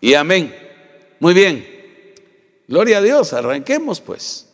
[0.00, 0.54] Y amén.
[1.20, 1.66] Muy bien.
[2.66, 4.48] Gloria a Dios, arranquemos pues.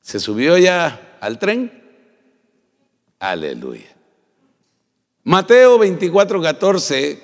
[0.00, 1.82] ¿Se subió ya al tren?
[3.18, 3.94] Aleluya.
[5.24, 7.22] Mateo 24, 14.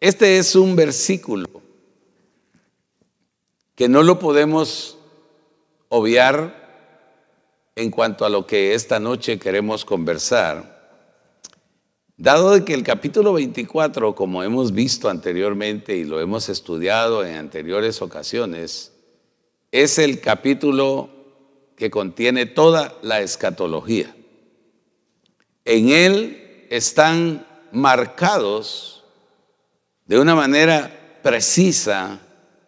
[0.00, 1.48] Este es un versículo
[3.74, 4.98] que no lo podemos
[5.88, 6.62] obviar
[7.74, 10.71] en cuanto a lo que esta noche queremos conversar,
[12.22, 17.34] dado de que el capítulo 24, como hemos visto anteriormente y lo hemos estudiado en
[17.34, 18.92] anteriores ocasiones,
[19.72, 21.10] es el capítulo
[21.74, 24.14] que contiene toda la escatología.
[25.64, 29.02] En él están marcados
[30.06, 32.20] de una manera precisa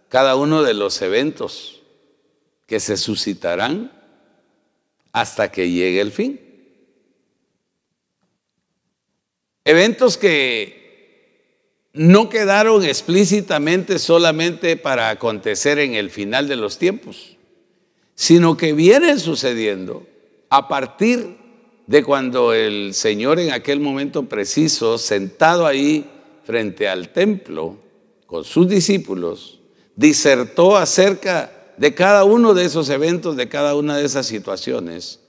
[0.08, 1.80] cada uno de los eventos
[2.66, 3.92] que se suscitarán
[5.12, 6.43] hasta que llegue el fin.
[9.64, 10.84] Eventos que
[11.94, 17.36] no quedaron explícitamente solamente para acontecer en el final de los tiempos,
[18.14, 20.06] sino que vienen sucediendo
[20.50, 21.38] a partir
[21.86, 26.10] de cuando el Señor en aquel momento preciso, sentado ahí
[26.44, 27.78] frente al templo
[28.26, 29.60] con sus discípulos,
[29.96, 35.20] disertó acerca de cada uno de esos eventos, de cada una de esas situaciones,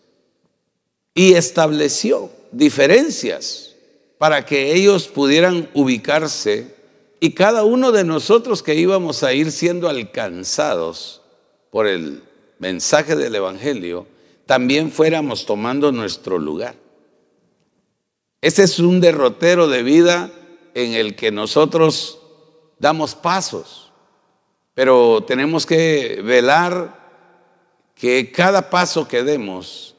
[1.14, 3.75] y estableció diferencias
[4.18, 6.76] para que ellos pudieran ubicarse
[7.20, 11.22] y cada uno de nosotros que íbamos a ir siendo alcanzados
[11.72, 12.24] por el
[12.60, 14.08] mensaje del Evangelio,
[14.46, 16.76] también fuéramos tomando nuestro lugar.
[18.42, 20.32] Este es un derrotero de vida
[20.74, 22.20] en el que nosotros
[22.80, 23.86] damos pasos
[24.76, 27.10] pero tenemos que velar
[27.96, 29.96] que cada paso que demos,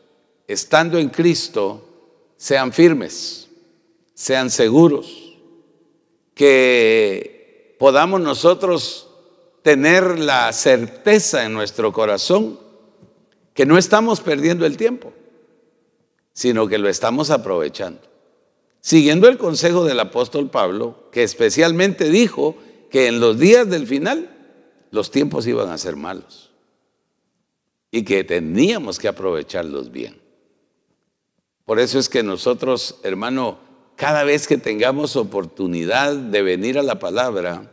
[0.47, 1.83] estando en Cristo,
[2.37, 3.46] sean firmes,
[4.17, 5.37] sean seguros,
[6.35, 9.11] que podamos nosotros
[9.63, 12.59] tener la certeza en nuestro corazón
[13.53, 15.13] que no estamos perdiendo el tiempo,
[16.33, 18.01] sino que lo estamos aprovechando.
[18.81, 22.57] Siguiendo el consejo del apóstol Pablo, que especialmente dijo
[22.91, 24.31] que en los días del final
[24.93, 26.53] los tiempos iban a ser malos
[27.91, 30.19] y que teníamos que aprovecharlos bien.
[31.67, 33.66] Por eso es que nosotros, hermano,
[33.97, 37.73] cada vez que tengamos oportunidad de venir a la palabra,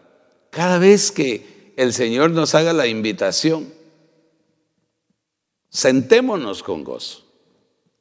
[0.50, 3.74] cada vez que el Señor nos haga la invitación,
[5.70, 7.24] sentémonos con gozo,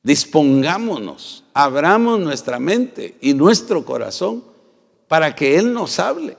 [0.03, 4.45] dispongámonos, abramos nuestra mente y nuestro corazón
[5.09, 6.37] para que Él nos hable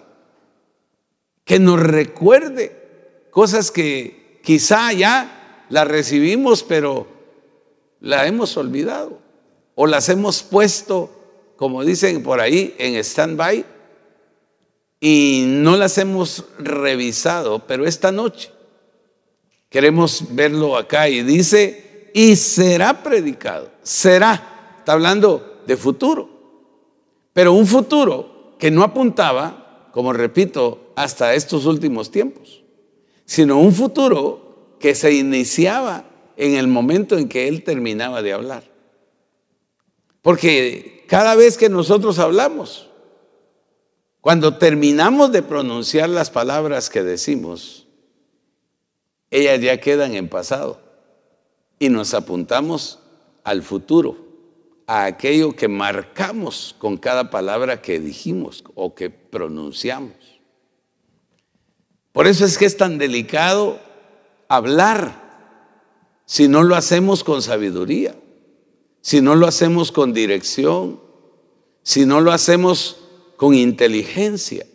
[1.44, 7.08] que nos recuerde cosas que quizá ya las recibimos, pero
[8.00, 9.20] la hemos olvidado
[9.76, 11.10] o las hemos puesto,
[11.63, 13.63] como dicen por ahí, en stand-by
[15.00, 18.51] y no las hemos revisado, pero esta noche
[19.69, 26.28] queremos verlo acá y dice, y será predicado, será, está hablando de futuro,
[27.31, 32.62] pero un futuro que no apuntaba, como repito, hasta estos últimos tiempos,
[33.23, 36.03] sino un futuro que se iniciaba
[36.35, 38.73] en el momento en que él terminaba de hablar.
[40.22, 42.90] Porque cada vez que nosotros hablamos,
[44.19, 47.85] cuando terminamos de pronunciar las palabras que decimos,
[49.29, 50.81] ellas ya quedan en pasado
[51.78, 52.97] y nos apuntamos
[53.44, 54.18] al futuro,
[54.88, 60.18] a aquello que marcamos con cada palabra que dijimos o que pronunciamos.
[62.12, 63.79] Por eso es que es tan delicado
[64.47, 65.22] hablar
[66.25, 68.16] si no lo hacemos con sabiduría,
[69.02, 71.03] si no lo hacemos con dirección,
[71.84, 72.98] si no lo hacemos
[73.38, 74.66] con inteligencia.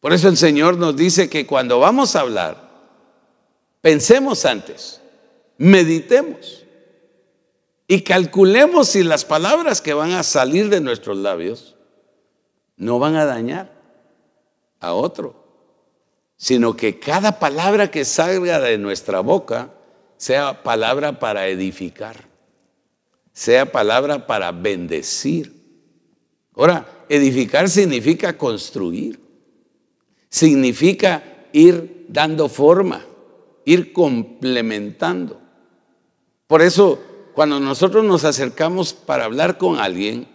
[0.00, 2.70] Por eso el Señor nos dice que cuando vamos a hablar,
[3.80, 5.00] pensemos antes,
[5.56, 6.64] meditemos
[7.88, 11.74] y calculemos si las palabras que van a salir de nuestros labios
[12.76, 13.72] no van a dañar
[14.78, 15.34] a otro,
[16.36, 19.74] sino que cada palabra que salga de nuestra boca
[20.16, 22.27] sea palabra para edificar,
[23.38, 25.54] sea palabra para bendecir.
[26.56, 29.20] Ahora, edificar significa construir,
[30.28, 33.06] significa ir dando forma,
[33.64, 35.40] ir complementando.
[36.48, 37.00] Por eso,
[37.32, 40.26] cuando nosotros nos acercamos para hablar con alguien,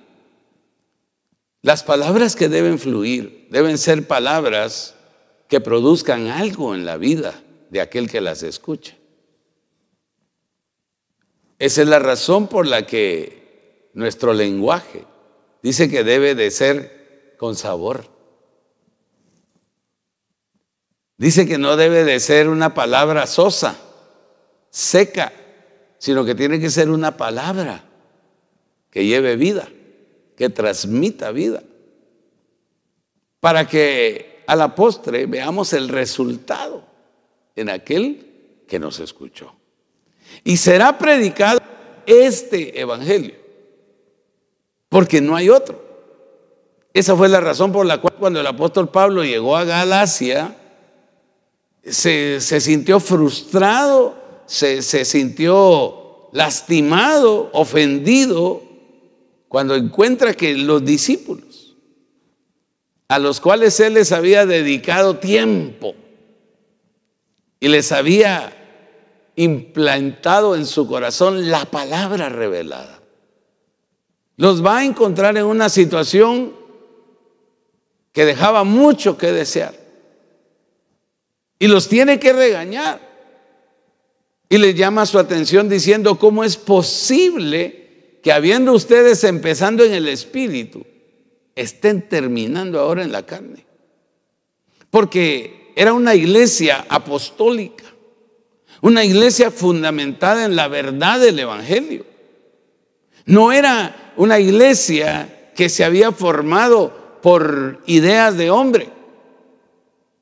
[1.61, 4.95] las palabras que deben fluir deben ser palabras
[5.49, 7.33] que produzcan algo en la vida
[7.69, 8.95] de aquel que las escucha.
[11.63, 15.05] Esa es la razón por la que nuestro lenguaje
[15.61, 18.05] dice que debe de ser con sabor.
[21.15, 23.77] Dice que no debe de ser una palabra sosa,
[24.71, 25.31] seca,
[25.99, 27.85] sino que tiene que ser una palabra
[28.89, 29.69] que lleve vida,
[30.35, 31.63] que transmita vida,
[33.39, 36.83] para que a la postre veamos el resultado
[37.55, 39.62] en aquel que nos escuchó.
[40.43, 41.59] Y será predicado
[42.05, 43.35] este evangelio,
[44.89, 45.81] porque no hay otro.
[46.93, 50.55] Esa fue la razón por la cual cuando el apóstol Pablo llegó a Galacia,
[51.83, 54.15] se, sintió frustrado,
[54.45, 58.61] se, se sintió lastimado, ofendido,
[59.47, 61.75] cuando encuentra que los discípulos,
[63.07, 65.93] a los cuales él les había dedicado tiempo
[67.59, 68.62] y les había
[69.35, 72.99] implantado en su corazón la palabra revelada,
[74.37, 76.53] los va a encontrar en una situación
[78.11, 79.73] que dejaba mucho que desear.
[81.59, 82.99] Y los tiene que regañar.
[84.49, 90.07] Y les llama su atención diciendo, ¿cómo es posible que habiendo ustedes empezando en el
[90.07, 90.85] espíritu,
[91.55, 93.65] estén terminando ahora en la carne?
[94.91, 97.85] Porque era una iglesia apostólica,
[98.83, 102.05] una iglesia fundamentada en la verdad del Evangelio.
[103.25, 108.89] No era una iglesia que se había formado por ideas de hombre,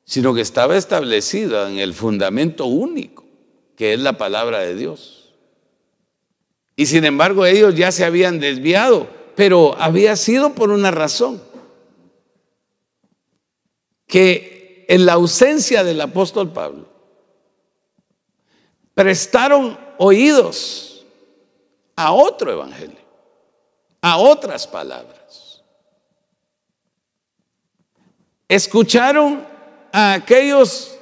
[0.04, 3.24] sino que estaba establecida en el fundamento único,
[3.74, 5.34] que es la palabra de Dios.
[6.76, 11.42] Y sin embargo ellos ya se habían desviado, pero había sido por una razón,
[14.06, 16.91] que en la ausencia del apóstol Pablo,
[18.94, 21.04] prestaron oídos
[21.96, 23.00] a otro evangelio,
[24.00, 25.22] a otras palabras.
[28.54, 29.46] escucharon
[29.92, 30.94] a aquellos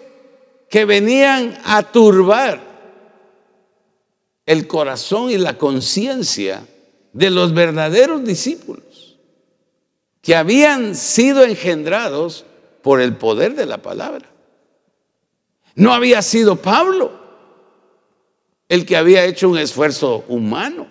[0.69, 2.61] que venían a turbar
[4.47, 6.65] el corazón y la conciencia
[7.13, 9.19] de los verdaderos discípulos
[10.23, 12.45] que habían sido engendrados
[12.83, 14.31] por el poder de la palabra.
[15.75, 17.19] No había sido Pablo
[18.70, 20.87] el que había hecho un esfuerzo humano,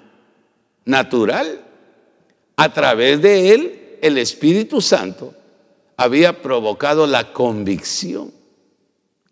[0.83, 1.65] natural.
[2.57, 5.33] A través de él, el Espíritu Santo
[5.95, 8.33] había provocado la convicción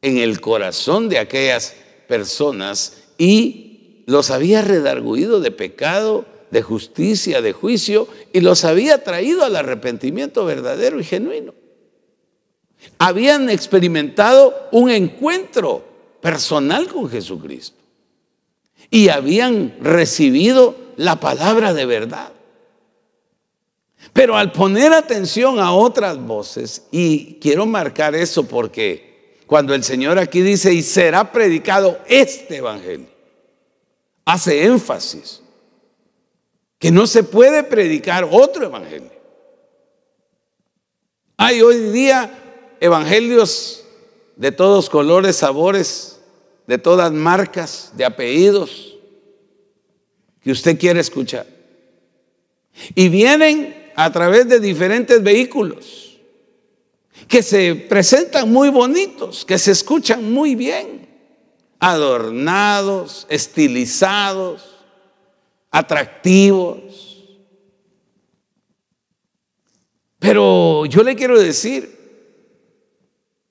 [0.01, 1.75] en el corazón de aquellas
[2.07, 9.44] personas y los había redarguido de pecado, de justicia, de juicio y los había traído
[9.44, 11.53] al arrepentimiento verdadero y genuino.
[12.97, 15.83] Habían experimentado un encuentro
[16.21, 17.87] personal con Jesucristo
[18.89, 22.31] y habían recibido la palabra de verdad.
[24.13, 30.19] Pero al poner atención a otras voces, y quiero marcar eso porque cuando el Señor
[30.19, 33.07] aquí dice, y será predicado este Evangelio,
[34.25, 35.42] hace énfasis
[36.80, 39.12] que no se puede predicar otro Evangelio.
[41.38, 43.83] Hay hoy día evangelios
[44.36, 46.17] de todos colores, sabores,
[46.68, 48.96] de todas marcas, de apellidos,
[50.42, 51.48] que usted quiere escuchar.
[52.94, 56.19] Y vienen a través de diferentes vehículos
[57.28, 61.07] que se presentan muy bonitos, que se escuchan muy bien,
[61.80, 64.78] adornados, estilizados,
[65.71, 67.26] atractivos.
[70.19, 71.97] Pero yo le quiero decir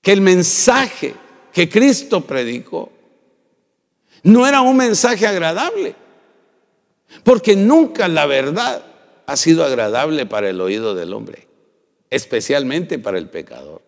[0.00, 1.14] que el mensaje
[1.52, 2.95] que Cristo predicó
[4.26, 5.95] no era un mensaje agradable,
[7.23, 8.85] porque nunca la verdad
[9.25, 11.47] ha sido agradable para el oído del hombre,
[12.11, 13.83] especialmente para el pecador.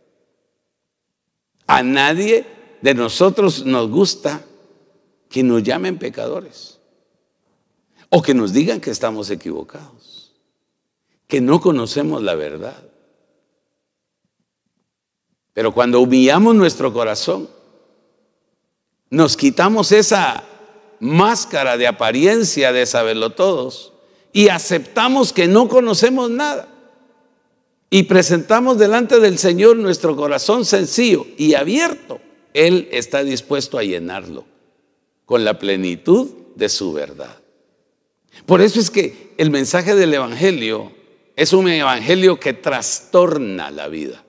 [1.67, 2.47] A nadie
[2.81, 4.45] de nosotros nos gusta
[5.29, 6.79] que nos llamen pecadores
[8.09, 10.37] o que nos digan que estamos equivocados,
[11.27, 12.81] que no conocemos la verdad.
[15.53, 17.58] Pero cuando humillamos nuestro corazón,
[19.11, 20.45] nos quitamos esa
[21.01, 23.93] máscara de apariencia de saberlo todos
[24.33, 26.69] y aceptamos que no conocemos nada
[27.91, 32.21] y presentamos delante del Señor nuestro corazón sencillo y abierto,
[32.53, 34.45] Él está dispuesto a llenarlo
[35.25, 37.39] con la plenitud de su verdad.
[38.45, 40.93] Por eso es que el mensaje del Evangelio
[41.35, 44.23] es un Evangelio que trastorna la vida.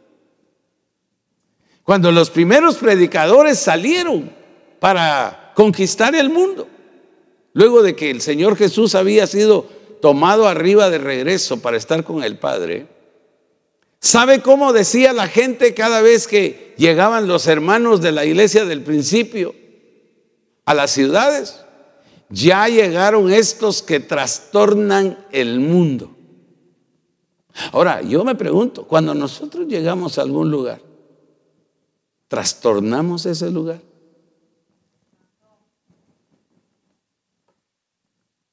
[1.83, 4.38] Cuando los primeros predicadores salieron
[4.79, 6.67] para conquistar el mundo,
[7.53, 9.67] luego de que el Señor Jesús había sido
[10.01, 12.88] tomado arriba de regreso para estar con el Padre,
[14.01, 18.81] ¿Sabe cómo decía la gente cada vez que llegaban los hermanos de la iglesia del
[18.81, 19.53] principio
[20.65, 21.59] a las ciudades?
[22.29, 26.15] Ya llegaron estos que trastornan el mundo.
[27.74, 30.81] Ahora, yo me pregunto, cuando nosotros llegamos a algún lugar,
[32.29, 33.81] ¿trastornamos ese lugar?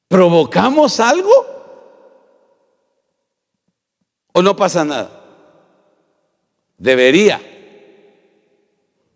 [0.09, 1.57] ¿Provocamos algo?
[4.33, 5.25] ¿O no pasa nada?
[6.79, 7.41] Debería,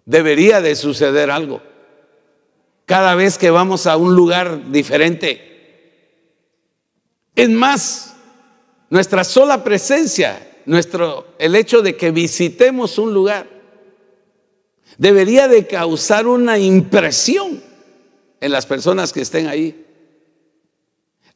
[0.04, 1.62] debería de suceder algo.
[2.86, 5.50] Cada vez que vamos a un lugar diferente.
[7.36, 8.16] Es más,
[8.88, 13.46] nuestra sola presencia, nuestro, el hecho de que visitemos un lugar,
[14.98, 17.62] debería de causar una impresión
[18.40, 19.86] en las personas que estén ahí.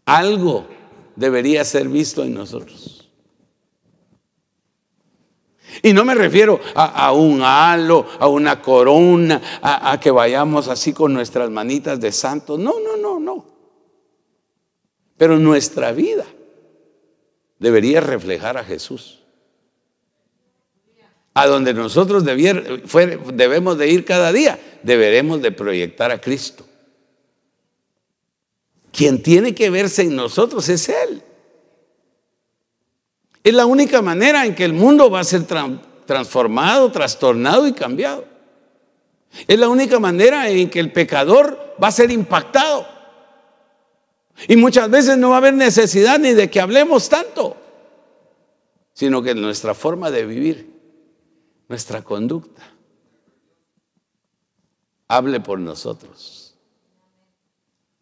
[0.06, 0.66] Algo
[1.16, 3.04] debería ser visto en nosotros.
[5.82, 11.12] Y no me refiero a, un halo, a una corona, a, que vayamos así con
[11.12, 12.56] nuestras manitas de santo.
[12.56, 13.46] No, no, no, no.
[15.16, 16.24] Pero nuestra vida
[17.58, 19.20] debería reflejar a Jesús.
[21.34, 26.64] A donde nosotros debemos de ir cada día, deberemos de proyectar a Cristo.
[28.94, 31.20] Quien tiene que verse en nosotros es Él.
[33.42, 35.44] Es la única manera en que el mundo va a ser
[36.06, 38.24] transformado, trastornado y cambiado.
[39.48, 42.86] Es la única manera en que el pecador va a ser impactado.
[44.46, 47.56] Y muchas veces no va a haber necesidad ni de que hablemos tanto,
[48.92, 50.70] sino que nuestra forma de vivir,
[51.68, 52.62] nuestra conducta,
[55.08, 56.43] hable por nosotros.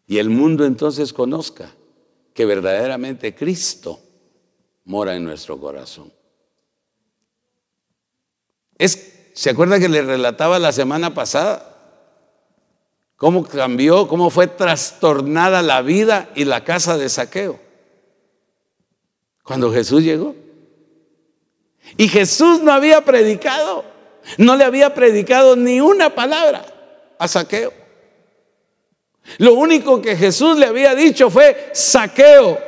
[0.07, 1.73] Y el mundo entonces conozca
[2.33, 3.99] que verdaderamente Cristo
[4.85, 6.11] mora en nuestro corazón.
[8.77, 11.69] Es, ¿Se acuerda que le relataba la semana pasada?
[13.15, 17.59] Cómo cambió, cómo fue trastornada la vida y la casa de saqueo.
[19.43, 20.35] Cuando Jesús llegó.
[21.97, 23.83] Y Jesús no había predicado,
[24.37, 26.65] no le había predicado ni una palabra
[27.19, 27.82] a saqueo.
[29.37, 32.59] Lo único que Jesús le había dicho fue, saqueo,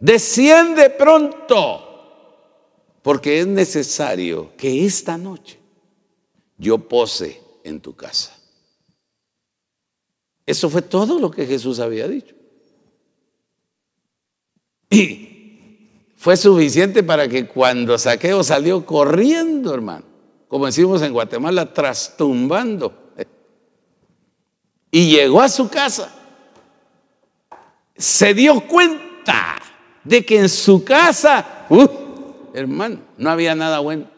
[0.00, 1.88] desciende pronto,
[3.02, 5.58] porque es necesario que esta noche
[6.56, 8.36] yo pose en tu casa.
[10.46, 12.34] Eso fue todo lo que Jesús había dicho.
[14.90, 15.32] Y
[16.16, 20.04] fue suficiente para que cuando Saqueo salió corriendo, hermano,
[20.48, 23.01] como decimos en Guatemala, trastumbando,
[24.94, 26.12] y llegó a su casa,
[27.96, 29.56] se dio cuenta
[30.04, 31.88] de que en su casa, uh,
[32.52, 34.10] hermano, no había nada bueno.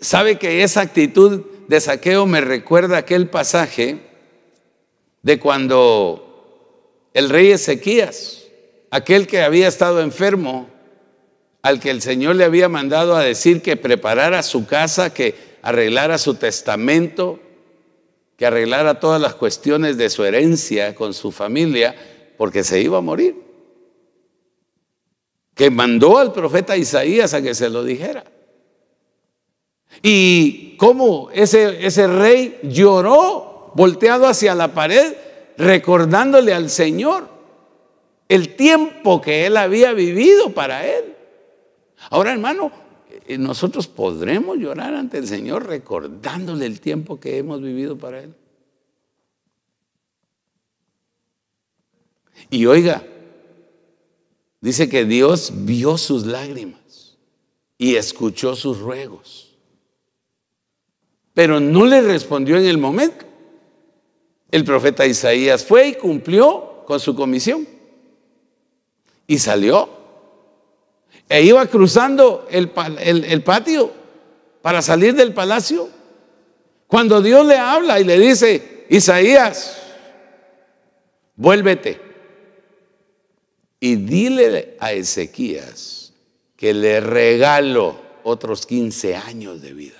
[0.00, 4.00] ¿Sabe que esa actitud de saqueo me recuerda aquel pasaje
[5.22, 8.44] de cuando el rey Ezequías,
[8.90, 10.68] aquel que había estado enfermo,
[11.62, 16.18] al que el Señor le había mandado a decir que preparara su casa, que arreglara
[16.18, 17.40] su testamento,
[18.38, 21.96] que arreglara todas las cuestiones de su herencia con su familia,
[22.36, 23.34] porque se iba a morir.
[25.56, 28.22] Que mandó al profeta Isaías a que se lo dijera.
[30.02, 35.14] Y cómo ese, ese rey lloró volteado hacia la pared,
[35.56, 37.28] recordándole al Señor
[38.28, 41.16] el tiempo que él había vivido para él.
[42.08, 42.70] Ahora, hermano,
[43.36, 48.34] nosotros podremos llorar ante el Señor recordándole el tiempo que hemos vivido para Él.
[52.48, 53.04] Y oiga,
[54.60, 57.18] dice que Dios vio sus lágrimas
[57.76, 59.56] y escuchó sus ruegos.
[61.34, 63.24] Pero no le respondió en el momento.
[64.50, 67.68] El profeta Isaías fue y cumplió con su comisión.
[69.26, 69.97] Y salió.
[71.28, 72.72] E iba cruzando el,
[73.04, 73.92] el patio
[74.62, 75.88] para salir del palacio.
[76.86, 79.78] Cuando Dios le habla y le dice, Isaías,
[81.36, 82.00] vuélvete
[83.78, 86.12] y dile a Ezequías
[86.56, 89.94] que le regalo otros 15 años de vida.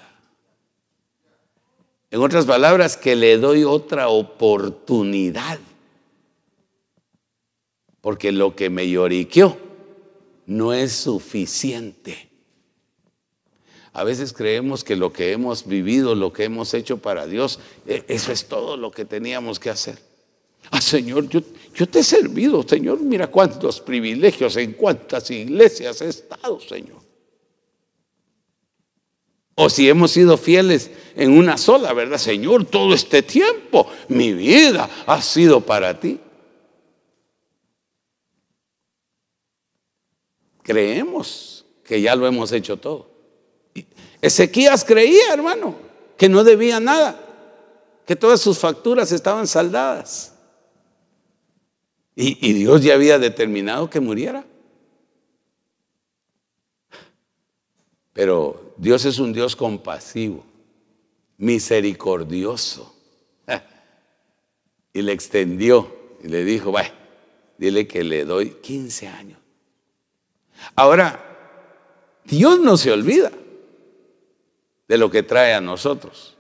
[2.10, 5.58] En otras palabras, que le doy otra oportunidad.
[8.00, 9.67] Porque lo que me lloriqueó
[10.48, 12.30] no es suficiente.
[13.92, 18.02] A veces creemos que lo que hemos vivido, lo que hemos hecho para Dios, e,
[18.08, 19.98] eso es todo lo que teníamos que hacer.
[20.70, 21.40] Ah, Señor, yo,
[21.74, 23.00] yo te he servido, Señor.
[23.00, 26.98] Mira cuántos privilegios, en cuántas iglesias he estado, Señor.
[29.54, 32.18] O si hemos sido fieles en una sola, ¿verdad?
[32.18, 36.18] Señor, todo este tiempo mi vida ha sido para ti.
[40.68, 43.08] Creemos que ya lo hemos hecho todo.
[44.20, 45.74] Ezequías creía, hermano,
[46.18, 47.18] que no debía nada,
[48.04, 50.34] que todas sus facturas estaban saldadas.
[52.14, 54.44] Y, Dios ya había determinado que muriera.
[58.12, 60.44] Pero Dios es un Dios compasivo,
[61.38, 62.94] misericordioso.
[64.92, 65.90] Y le extendió
[66.22, 66.92] y le dijo, vaya,
[67.56, 69.37] dile que le doy 15 años.
[70.74, 71.24] Ahora,
[72.24, 73.30] Dios no se olvida
[74.86, 76.36] de lo que trae a nosotros.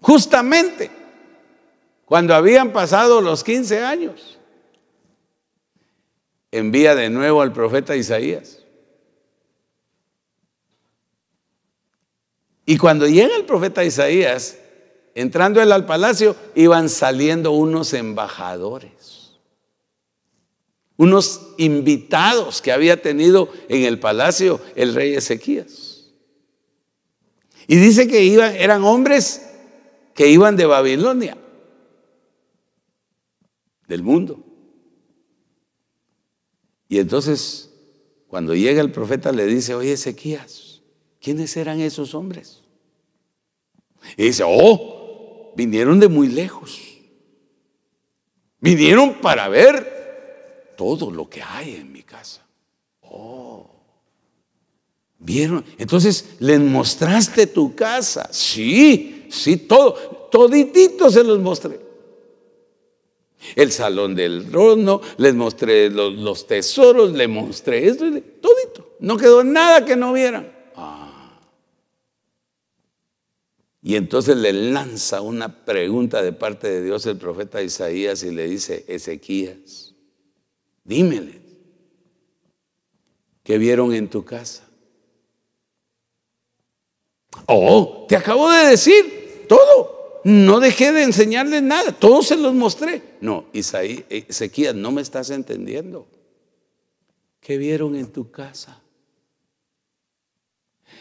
[0.00, 0.90] Justamente
[2.06, 4.38] cuando habían pasado los 15 años,
[6.52, 8.62] envía de nuevo al profeta Isaías.
[12.64, 14.56] Y cuando llega el profeta Isaías,
[15.16, 19.15] entrando él al palacio, iban saliendo unos embajadores,
[20.96, 26.10] unos invitados que había tenido en el palacio el rey Ezequías.
[27.66, 29.50] Y dice que iban, eran hombres
[30.14, 31.36] que iban de Babilonia,
[33.88, 34.42] del mundo.
[36.88, 37.70] Y entonces,
[38.28, 40.80] cuando llega el profeta, le dice, oye Ezequías,
[41.20, 42.62] ¿quiénes eran esos hombres?
[44.16, 46.80] Y dice, oh, vinieron de muy lejos.
[48.60, 49.95] Vinieron para ver
[50.76, 52.44] todo lo que hay en mi casa.
[53.02, 53.68] Oh,
[55.18, 55.64] vieron.
[55.78, 58.28] Entonces, ¿les mostraste tu casa?
[58.32, 59.94] Sí, sí, todo.
[60.30, 61.86] Toditito se los mostré
[63.54, 68.04] el salón del trono, les mostré los, tesoros, les mostré esto,
[68.40, 68.96] todito.
[69.00, 70.52] No quedó nada que no vieran.
[70.74, 71.38] Ah.
[73.82, 78.48] Y entonces le lanza una pregunta de parte de Dios el profeta Isaías y le
[78.48, 79.85] dice, Ezequías,
[80.86, 81.40] dímele,
[83.42, 84.64] ¿qué vieron en tu casa?
[87.46, 90.20] Oh, te acabo de decir todo.
[90.24, 93.16] No dejé de enseñarles nada, todos se los mostré.
[93.20, 96.08] No, Isaí, Ezequías, no me estás entendiendo.
[97.40, 98.80] ¿Qué vieron en tu casa?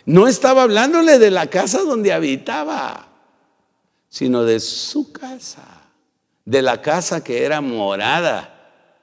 [0.05, 3.07] No estaba hablándole de la casa donde habitaba,
[4.09, 5.89] sino de su casa,
[6.43, 8.54] de la casa que era morada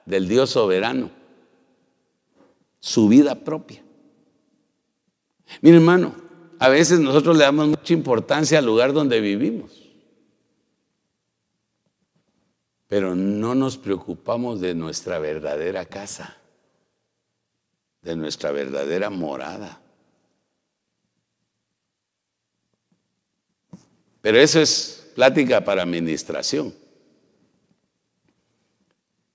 [0.07, 1.11] del Dios soberano,
[2.81, 3.83] su vida propia.
[5.61, 6.15] Mi hermano,
[6.59, 9.83] a veces nosotros le damos mucha importancia al lugar donde vivimos.
[12.93, 16.37] pero no nos preocupamos de nuestra verdadera casa,
[18.03, 19.81] de nuestra verdadera morada.
[24.21, 26.75] Pero eso es plática para administración.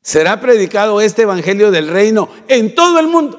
[0.07, 3.37] Será predicado este Evangelio del Reino en todo el mundo.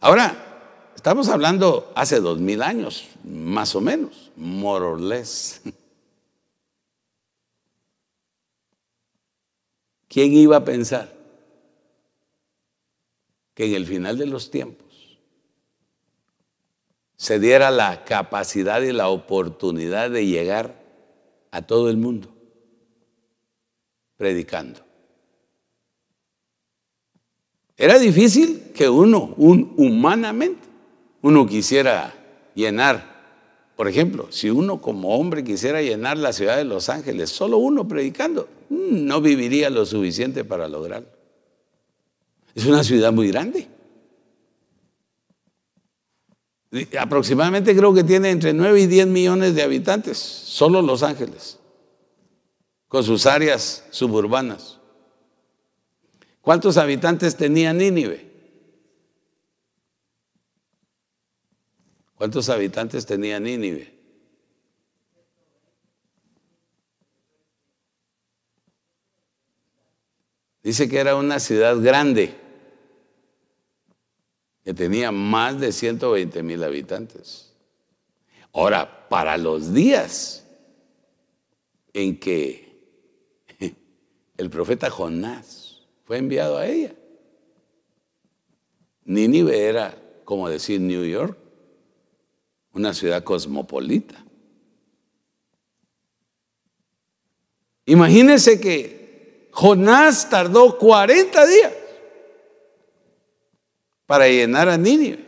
[0.00, 5.62] Ahora, estamos hablando hace dos mil años, más o menos, more or less.
[10.08, 11.14] ¿Quién iba a pensar
[13.54, 15.16] que en el final de los tiempos
[17.16, 20.74] se diera la capacidad y la oportunidad de llegar
[21.52, 22.39] a todo el mundo
[24.20, 24.80] predicando?
[27.74, 30.68] Era difícil que uno, un, humanamente,
[31.22, 32.12] uno quisiera
[32.54, 33.10] llenar
[33.80, 37.88] por ejemplo, si uno como hombre quisiera llenar la ciudad de Los Ángeles, solo uno
[37.88, 41.08] predicando, mm, no viviría lo suficiente para lograrlo.
[42.54, 43.68] Es una ciudad muy grande.
[47.00, 51.58] Aproximadamente creo que tiene entre 9 y 10 millones de habitantes, solo Los Ángeles,
[52.90, 54.80] con sus áreas suburbanas.
[56.40, 58.28] ¿Cuántos habitantes tenía Nínive?
[62.16, 63.94] ¿Cuántos habitantes tenía Nínive?
[70.64, 72.34] Dice que era una ciudad grande,
[74.64, 77.54] que tenía más de 120 mil habitantes.
[78.52, 80.44] Ahora, para los días
[81.92, 82.69] en que
[84.40, 86.94] el profeta Jonás fue enviado a ella,
[89.04, 91.36] Nínive era como decir New York
[92.72, 94.24] una ciudad cosmopolita.
[97.84, 101.72] Imagínense que Jonás tardó 40 días
[104.06, 105.22] para llenar a Nínive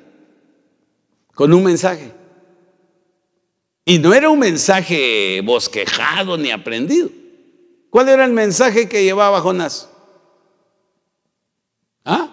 [1.35, 2.13] con un mensaje.
[3.85, 7.22] Y no era un mensaje bosquejado ni aprendido.
[7.93, 9.87] ¿Cuál era el mensaje que llevaba Jonás?
[12.07, 12.27] ¿Ah?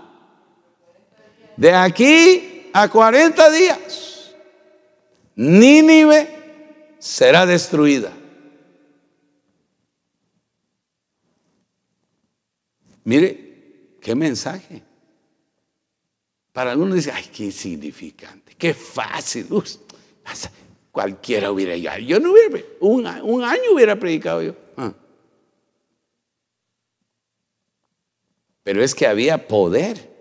[1.57, 4.33] De aquí a 40 días,
[5.35, 8.13] Nínive será destruida.
[13.03, 14.81] Mire, qué mensaje.
[16.53, 19.49] Para algunos dice, ay, qué significante, qué fácil.
[20.89, 21.99] cualquiera hubiera llegado.
[21.99, 24.55] Yo no hubiera, un, un año hubiera predicado yo.
[24.77, 24.93] Ah.
[28.69, 30.11] Pero es que había poder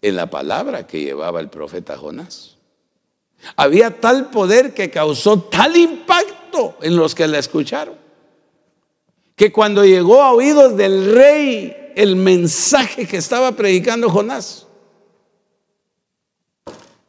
[0.00, 2.58] en la palabra que llevaba el profeta Jonás.
[3.56, 7.96] Había tal poder que causó tal impacto en los que la escucharon,
[9.34, 14.68] que cuando llegó a oídos del rey el mensaje que estaba predicando Jonás,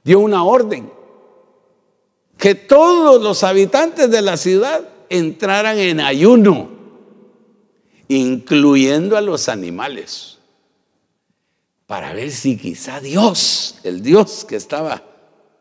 [0.04, 0.92] dio una orden
[2.36, 6.75] que todos los habitantes de la ciudad entraran en ayuno,
[8.08, 10.38] incluyendo a los animales,
[11.88, 15.04] para ver si quizá Dios, el Dios que estaba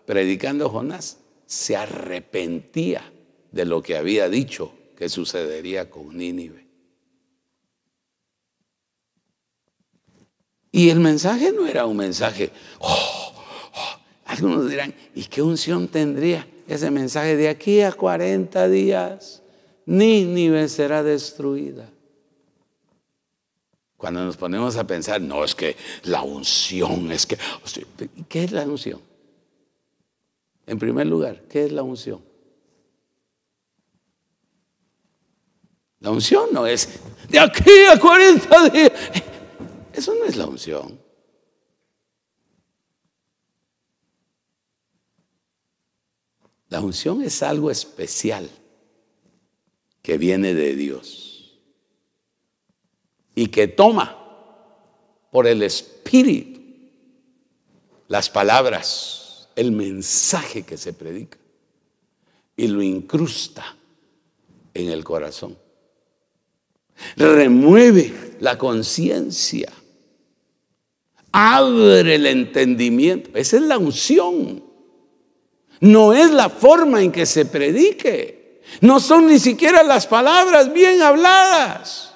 [0.07, 3.13] predicando Jonás, se arrepentía
[3.53, 6.65] de lo que había dicho que sucedería con Nínive.
[10.73, 13.33] Y el mensaje no era un mensaje, oh,
[14.25, 19.43] algunos dirán, ¿y qué unción tendría ese mensaje de aquí a 40 días?
[19.87, 21.94] Nínive será destruida.
[23.97, 27.39] Cuando nos ponemos a pensar, no, es que la unción, es que...
[28.29, 29.01] ¿Qué es la unción?
[30.67, 32.23] En primer lugar, ¿qué es la unción?
[36.01, 38.93] La unción no es de aquí a 40 días.
[39.93, 41.01] Eso no es la unción.
[46.69, 48.51] La unción es algo especial
[50.03, 51.24] que viene de Dios
[53.35, 54.17] y que toma
[55.31, 56.61] por el Espíritu
[58.09, 61.39] las palabras, el mensaje que se predica
[62.57, 63.77] y lo incrusta
[64.73, 65.59] en el corazón.
[67.17, 69.73] Remueve la conciencia,
[71.33, 73.31] abre el entendimiento.
[73.35, 74.63] Esa es la unción.
[75.81, 78.63] No es la forma en que se predique.
[78.81, 82.14] No son ni siquiera las palabras bien habladas.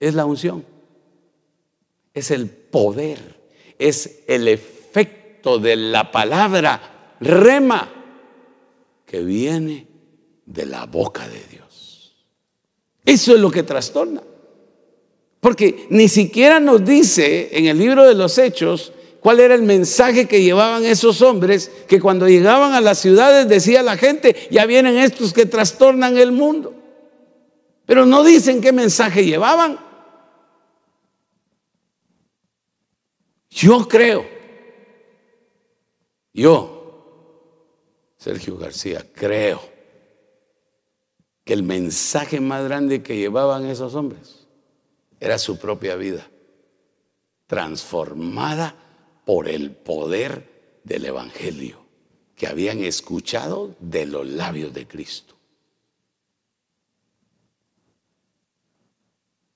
[0.00, 0.64] Es la unción.
[2.14, 3.18] Es el poder.
[3.78, 7.88] Es el efecto de la palabra rema
[9.06, 9.86] que viene
[10.46, 12.14] de la boca de Dios.
[13.04, 14.22] Eso es lo que trastorna.
[15.40, 20.26] Porque ni siquiera nos dice en el libro de los Hechos cuál era el mensaje
[20.26, 24.98] que llevaban esos hombres que cuando llegaban a las ciudades decía la gente, ya vienen
[24.98, 26.74] estos que trastornan el mundo.
[27.86, 29.87] Pero no dicen qué mensaje llevaban.
[33.58, 34.24] Yo creo,
[36.32, 39.60] yo, Sergio García, creo
[41.42, 44.46] que el mensaje más grande que llevaban esos hombres
[45.18, 46.30] era su propia vida,
[47.48, 48.76] transformada
[49.24, 51.84] por el poder del Evangelio
[52.36, 55.34] que habían escuchado de los labios de Cristo.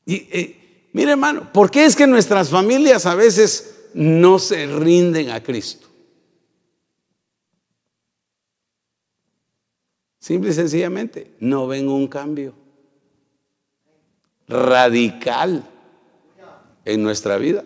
[0.04, 5.30] Y eh, mire hermano, ¿por qué es que nuestras familias a veces no se rinden
[5.30, 5.88] a Cristo?
[10.18, 12.54] Simple y sencillamente, no ven un cambio
[14.46, 15.68] radical
[16.84, 17.64] en nuestra vida.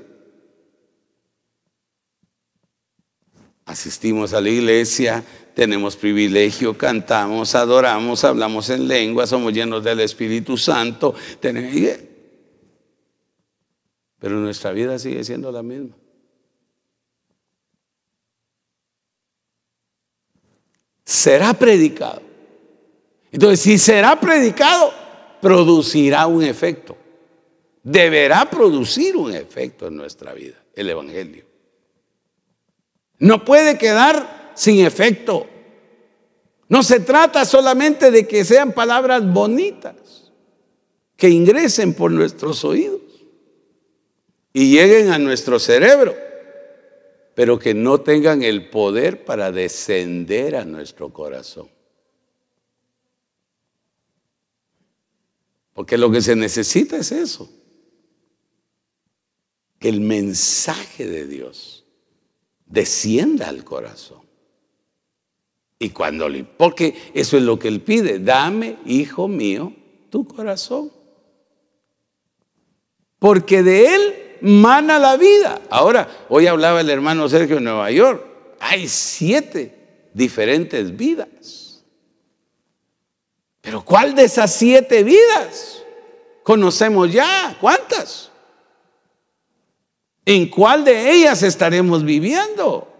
[3.67, 5.23] Asistimos a la iglesia,
[5.55, 11.15] tenemos privilegio, cantamos, adoramos, hablamos en lengua, somos llenos del Espíritu Santo.
[14.19, 15.95] Pero nuestra vida sigue siendo la misma.
[21.07, 22.21] Será predicado.
[23.31, 24.93] Entonces, si será predicado,
[25.41, 26.97] producirá un efecto.
[27.85, 31.45] Deberá producir un efecto en nuestra vida, el Evangelio.
[33.21, 35.47] No puede quedar sin efecto.
[36.69, 40.33] No se trata solamente de que sean palabras bonitas,
[41.17, 43.01] que ingresen por nuestros oídos
[44.53, 46.17] y lleguen a nuestro cerebro,
[47.37, 51.69] pero que no tengan el poder para descender a nuestro corazón.
[55.75, 57.53] Porque lo que se necesita es eso.
[59.79, 61.85] Que el mensaje de Dios
[62.65, 64.23] descienda al corazón.
[65.79, 69.75] Y cuando le, porque eso es lo que él pide, dame, hijo mío,
[70.09, 70.91] tu corazón.
[73.19, 75.61] Porque de él mana la vida.
[75.71, 78.25] Ahora, hoy hablaba el hermano Sergio en Nueva York,
[78.61, 79.75] hay siete
[80.13, 81.85] diferentes vidas.
[83.61, 85.83] Pero ¿cuál de esas siete vidas
[86.43, 87.57] conocemos ya?
[87.61, 88.31] ¿Cuántas?
[90.25, 92.93] ¿En cuál de ellas estaremos viviendo?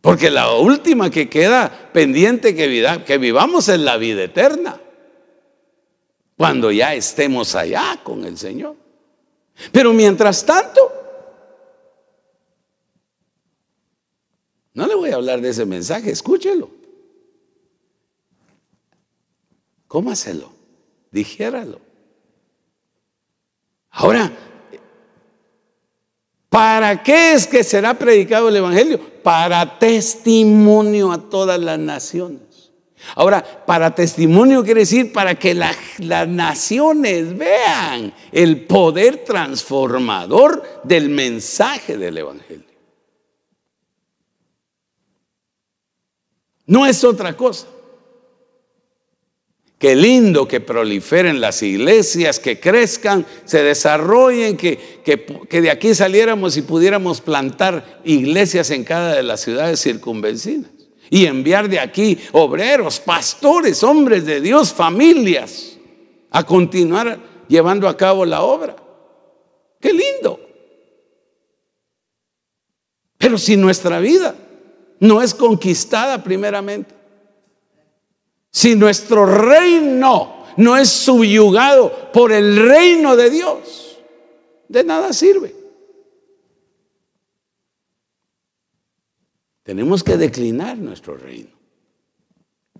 [0.00, 4.80] Porque la última que queda pendiente que, que vivamos es la vida eterna.
[6.36, 8.85] Cuando ya estemos allá con el Señor.
[9.72, 10.80] Pero mientras tanto,
[14.74, 16.70] no le voy a hablar de ese mensaje, escúchelo.
[19.88, 20.50] Cómaselo,
[21.10, 21.80] dijéralo.
[23.90, 24.30] Ahora,
[26.56, 28.98] ¿Para qué es que será predicado el Evangelio?
[29.22, 32.45] Para testimonio a todas las naciones.
[33.14, 41.96] Ahora, para testimonio quiere decir para que las naciones vean el poder transformador del mensaje
[41.96, 42.64] del Evangelio.
[46.66, 47.68] No es otra cosa.
[49.78, 56.56] Qué lindo que proliferen las iglesias, que crezcan, se desarrollen, que, que, de aquí saliéramos
[56.56, 60.75] y pudiéramos plantar iglesias en cada de las ciudades circunvencinas.
[61.10, 65.76] Y enviar de aquí obreros, pastores, hombres de Dios, familias,
[66.30, 68.76] a continuar llevando a cabo la obra.
[69.80, 70.40] Qué lindo.
[73.18, 74.34] Pero si nuestra vida
[75.00, 76.94] no es conquistada primeramente,
[78.50, 83.98] si nuestro reino no es subyugado por el reino de Dios,
[84.68, 85.65] de nada sirve.
[89.66, 91.50] Tenemos que declinar nuestro reino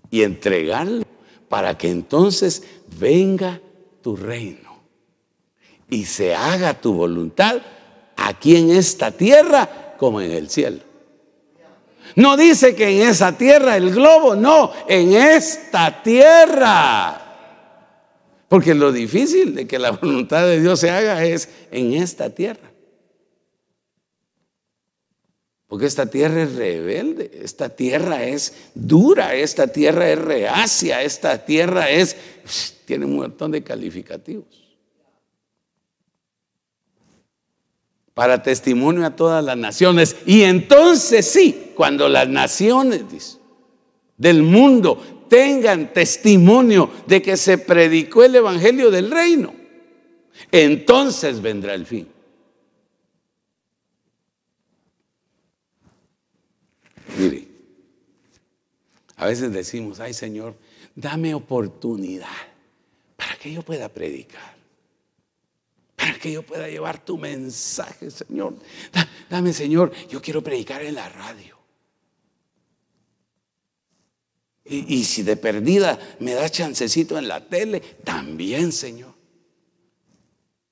[0.09, 1.03] y entregarlo
[1.49, 2.63] para que entonces
[2.97, 3.61] venga
[4.01, 4.81] tu reino
[5.89, 7.57] y se haga tu voluntad
[8.15, 10.79] aquí en esta tierra como en el cielo.
[12.15, 17.21] No dice que en esa tierra, el globo, no, en esta tierra.
[18.47, 22.66] Porque lo difícil de que la voluntad de Dios se haga es en esta tierra.
[25.67, 31.89] Porque esta tierra es rebelde, esta tierra es dura, esta tierra es reacia, esta tierra
[31.89, 32.15] es,
[32.85, 34.67] tiene un montón de calificativos.
[38.17, 40.15] para testimonio a todas las naciones.
[40.25, 43.37] Y entonces sí, cuando las naciones
[44.17, 49.53] del mundo tengan testimonio de que se predicó el Evangelio del reino,
[50.51, 52.07] entonces vendrá el fin.
[57.19, 57.47] Mire,
[59.17, 60.55] a veces decimos, ay Señor,
[60.95, 62.27] dame oportunidad
[63.17, 64.57] para que yo pueda predicar
[65.97, 68.55] para que yo pueda llevar tu mensaje, Señor.
[69.29, 71.57] Dame, Señor, yo quiero predicar en la radio.
[74.63, 79.15] Y, si de perdida me da chancecito en la tele, también, Señor.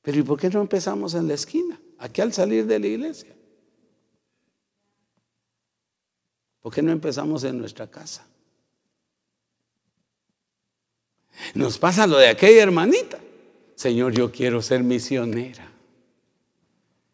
[0.01, 1.81] Pero ¿y por qué no empezamos en la esquina?
[1.97, 3.34] Aquí al salir de la iglesia.
[6.65, 8.25] ¿Por qué no empezamos en nuestra casa?
[11.53, 13.19] Nos pasa lo de aquella hermanita.
[13.75, 15.71] Señor, yo quiero ser misionera.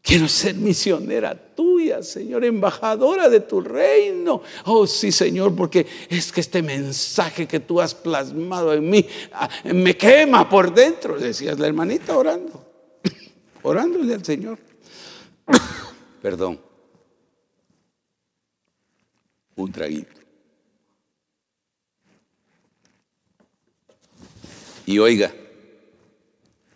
[0.01, 4.41] Quiero ser misionera tuya, Señor, embajadora de tu reino.
[4.63, 9.49] Oh, sí, Señor, porque es que este mensaje que tú has plasmado en mí ah,
[9.65, 12.71] me quema por dentro, decías la hermanita orando,
[13.63, 14.59] orándole al Señor.
[16.21, 16.70] Perdón.
[19.61, 20.19] Un traguito.
[24.87, 25.31] Y oiga,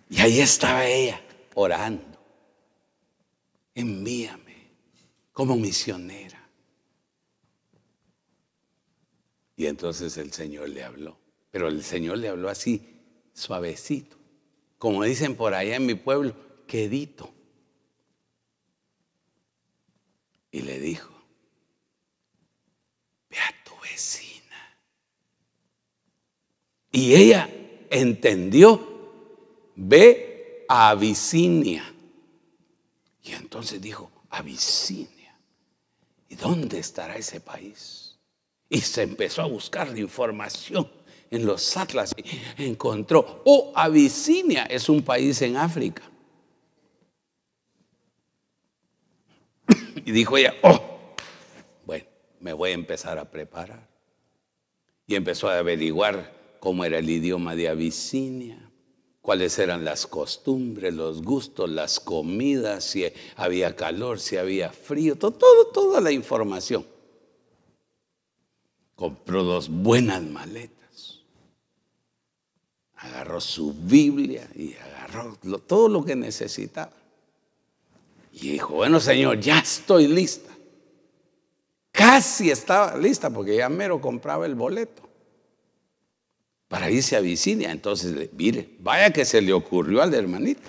[0.07, 1.19] y ahí estaba ella
[1.55, 2.05] orando.
[3.73, 4.69] Envíame
[5.33, 6.47] como misionera.
[9.57, 11.17] Y entonces el Señor le habló.
[11.49, 13.01] Pero el Señor le habló así,
[13.33, 14.15] suavecito.
[14.77, 16.35] Como dicen por allá en mi pueblo,
[16.67, 17.33] quedito.
[20.51, 21.14] Y le dijo,
[26.91, 27.49] Y ella
[27.89, 28.95] entendió
[29.75, 31.93] ve a Abisinia.
[33.23, 35.37] Y entonces dijo, Abisinia.
[36.29, 38.15] ¿Y dónde estará ese país?
[38.69, 40.89] Y se empezó a buscar la información.
[41.31, 42.15] en los atlas
[42.57, 46.03] encontró, oh, Abisinia es un país en África.
[50.05, 50.94] Y dijo ella, oh,
[52.45, 53.87] me voy a empezar a preparar.
[55.07, 58.69] Y empezó a averiguar cómo era el idioma de Abisinia,
[59.19, 65.31] cuáles eran las costumbres, los gustos, las comidas, si había calor, si había frío, todo,
[65.73, 66.85] toda la información.
[68.93, 71.21] Compró dos buenas maletas.
[72.97, 76.93] Agarró su Biblia y agarró todo lo que necesitaba.
[78.33, 80.54] Y dijo, bueno Señor, ya estoy lista.
[81.95, 85.01] Casi estaba lista porque ya mero compraba el boleto
[86.67, 87.71] para irse a Vicinia.
[87.71, 90.61] Entonces, mire, vaya que se le ocurrió al hermanito.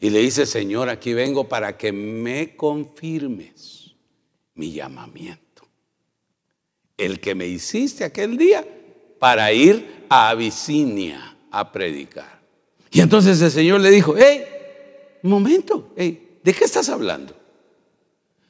[0.00, 3.94] Y le dice, Señor, aquí vengo para que me confirmes
[4.54, 5.68] mi llamamiento.
[6.96, 8.64] El que me hiciste aquel día
[9.18, 12.40] para ir a Abisinia a predicar.
[12.90, 14.44] Y entonces el Señor le dijo, hey,
[15.22, 17.36] momento, ¿de qué estás hablando?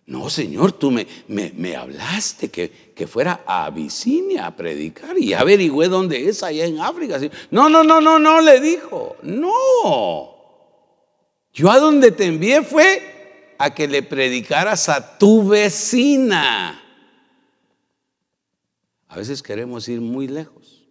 [0.06, 5.88] No, Señor, tú me, me, hablaste que, que, fuera a Abisinia a predicar y averigüé
[5.88, 7.20] dónde es allá en África.
[7.50, 9.16] No, no, no, no, no, le dijo.
[9.22, 10.36] No.
[11.52, 16.82] Yo a donde te envié fue a que le predicaras a tu vecina.
[19.06, 20.88] A veces queremos ir muy lejos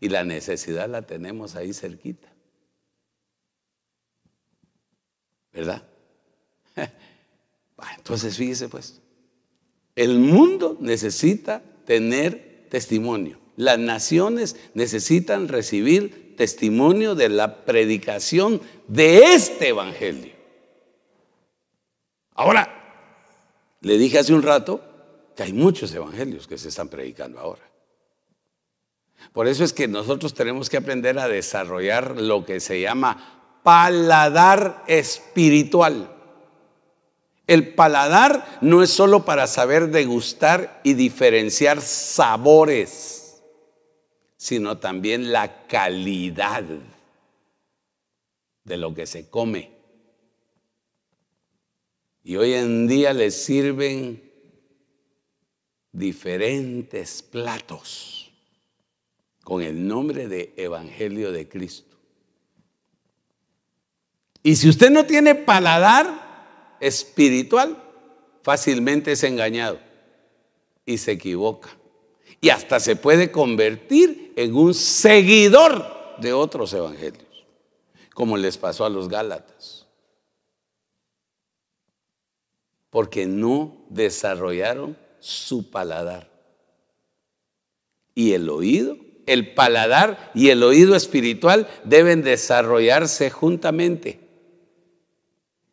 [0.00, 2.28] y la necesidad la tenemos ahí cerquita.
[5.52, 5.82] ¿Verdad?
[7.96, 9.00] Entonces fíjese pues,
[9.96, 13.38] el mundo necesita tener testimonio.
[13.56, 20.32] Las naciones necesitan recibir testimonio de la predicación de este evangelio.
[22.34, 22.82] Ahora,
[23.80, 24.80] le dije hace un rato
[25.36, 27.62] que hay muchos evangelios que se están predicando ahora.
[29.32, 34.82] Por eso es que nosotros tenemos que aprender a desarrollar lo que se llama paladar
[34.86, 36.10] espiritual.
[37.52, 43.42] El paladar no es solo para saber degustar y diferenciar sabores,
[44.38, 46.64] sino también la calidad
[48.64, 49.70] de lo que se come.
[52.24, 54.32] Y hoy en día les sirven
[55.92, 58.32] diferentes platos
[59.44, 61.98] con el nombre de Evangelio de Cristo.
[64.42, 66.31] Y si usted no tiene paladar,
[66.82, 67.80] espiritual,
[68.42, 69.78] fácilmente es engañado
[70.84, 71.70] y se equivoca.
[72.40, 77.46] Y hasta se puede convertir en un seguidor de otros evangelios,
[78.14, 79.86] como les pasó a los Gálatas.
[82.90, 86.30] Porque no desarrollaron su paladar.
[88.14, 94.31] Y el oído, el paladar y el oído espiritual deben desarrollarse juntamente.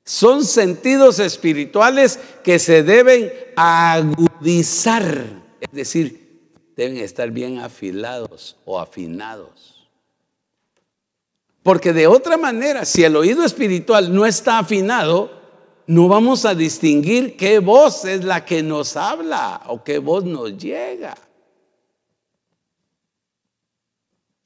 [0.09, 5.23] Son sentidos espirituales que se deben agudizar,
[5.61, 9.87] es decir, deben estar bien afilados o afinados.
[11.61, 15.29] Porque de otra manera, si el oído espiritual no está afinado,
[15.85, 20.57] no vamos a distinguir qué voz es la que nos habla o qué voz nos
[20.57, 21.15] llega.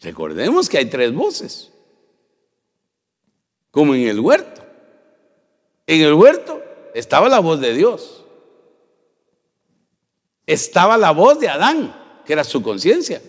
[0.01, 1.71] Recordemos que hay tres voces,
[3.71, 4.52] como en el huerto.
[5.87, 6.61] En el huerto
[6.93, 8.23] estaba la voz de Dios.
[10.45, 13.21] Estaba la voz de Adán, que era su conciencia.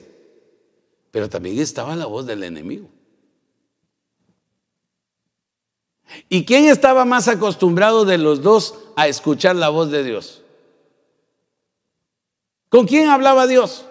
[1.11, 2.89] Pero también estaba la voz del enemigo.
[6.29, 10.43] ¿Y quién estaba más acostumbrado de los dos a escuchar la voz de Dios?
[12.69, 13.87] ¿Con quién hablaba Dios?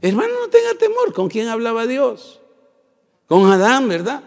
[0.00, 1.12] Hermano, no tenga temor.
[1.12, 2.40] ¿Con quién hablaba Dios?
[3.26, 4.22] Con Adán, ¿verdad?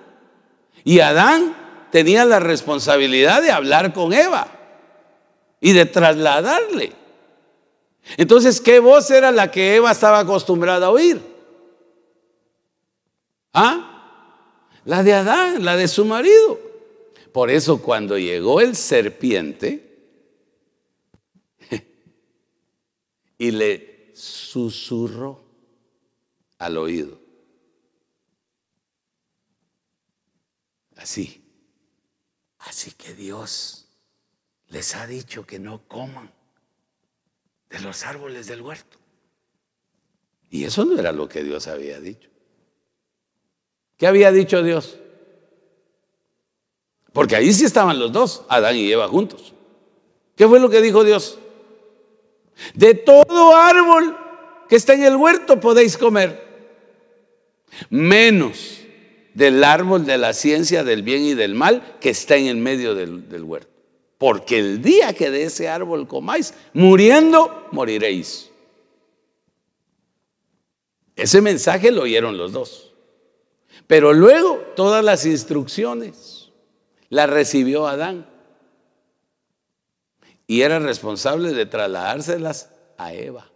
[0.83, 1.62] Y Adán
[1.93, 4.47] tenía la responsabilidad de hablar con Eva
[5.61, 6.91] y de trasladarle.
[8.17, 11.21] Entonces, ¿qué voz era la que Eva estaba acostumbrada a oír?
[13.53, 14.71] ¿Ah?
[14.85, 16.59] La de Adán, la de su marido.
[17.31, 19.95] Por eso cuando llegó el serpiente
[23.37, 25.43] y le susurró
[26.57, 27.19] al oído,
[30.95, 31.42] así,
[32.67, 33.87] Así que Dios
[34.69, 36.31] les ha dicho que no coman
[37.69, 38.97] de los árboles del huerto.
[40.49, 42.29] Y eso no era lo que Dios había dicho.
[43.97, 44.97] ¿Qué había dicho Dios?
[47.11, 49.53] Porque ahí sí estaban los dos, Adán y Eva juntos.
[50.35, 51.37] ¿Qué fue lo que dijo Dios?
[52.73, 54.17] De todo árbol
[54.69, 56.43] que está en el huerto podéis comer,
[57.89, 58.82] menos
[59.33, 62.95] del árbol de la ciencia del bien y del mal que está en el medio
[62.95, 63.71] del, del huerto.
[64.17, 68.49] Porque el día que de ese árbol comáis, muriendo, moriréis.
[71.15, 72.93] Ese mensaje lo oyeron los dos.
[73.87, 76.51] Pero luego todas las instrucciones
[77.09, 78.27] las recibió Adán.
[80.47, 83.52] Y era responsable de trasladárselas a Eva.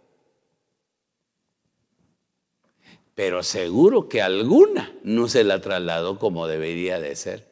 [3.18, 7.48] Pero seguro que alguna no se la trasladó como debería de ser.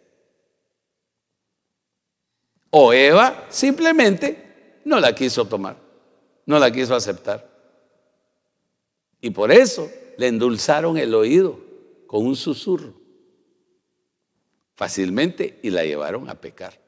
[2.71, 5.77] O Eva simplemente no la quiso tomar,
[6.47, 7.51] no la quiso aceptar.
[9.21, 11.59] Y por eso le endulzaron el oído
[12.07, 12.95] con un susurro
[14.77, 16.81] fácilmente y la llevaron a pecar.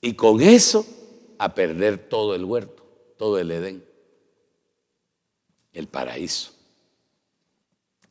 [0.00, 0.86] Y con eso
[1.36, 2.86] a perder todo el huerto,
[3.18, 3.93] todo el Edén,
[5.74, 6.52] el paraíso.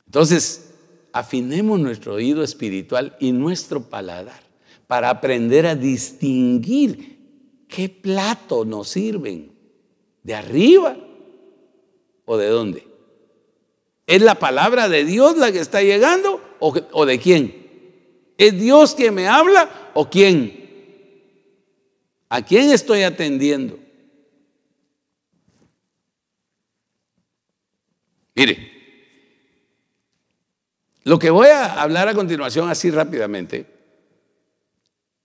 [0.06, 0.70] Entonces,
[1.12, 4.40] afinemos nuestro oído espiritual y nuestro paladar
[4.86, 7.18] para aprender a distinguir
[7.68, 9.52] qué plato nos sirven,
[10.22, 10.96] de arriba
[12.24, 12.86] o de dónde.
[14.06, 17.66] ¿Es la palabra de Dios la que está llegando o, de quién?
[18.38, 20.64] ¿Es Dios quien me habla o quién?
[22.28, 23.78] ¿A quién estoy atendiendo?
[28.34, 28.72] Mire,
[31.04, 33.66] lo que voy a hablar a continuación así rápidamente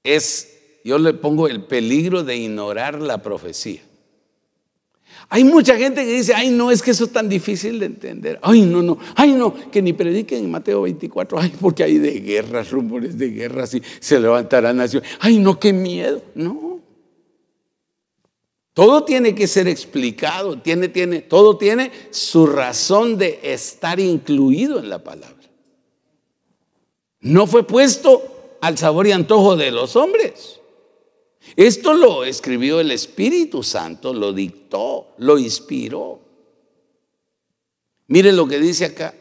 [0.03, 3.81] es, yo le pongo el peligro de ignorar la profecía.
[5.29, 8.39] Hay mucha gente que dice, ay, no, es que eso es tan difícil de entender.
[8.41, 12.19] Ay, no, no, ay, no, que ni prediquen en Mateo 24, ay, porque hay de
[12.19, 15.03] guerras, rumores de guerras y se levantará nación.
[15.19, 16.21] Ay, no, qué miedo.
[16.35, 16.68] No.
[18.79, 24.87] Todo tiene que ser explicado, tiene, tiene, todo tiene su razón de estar incluido en
[24.87, 25.35] la palabra.
[27.19, 30.61] No fue puesto al sabor y antojo de los hombres.
[31.57, 36.21] Esto lo escribió el Espíritu Santo, lo dictó, lo inspiró.
[38.07, 39.13] Miren lo que dice acá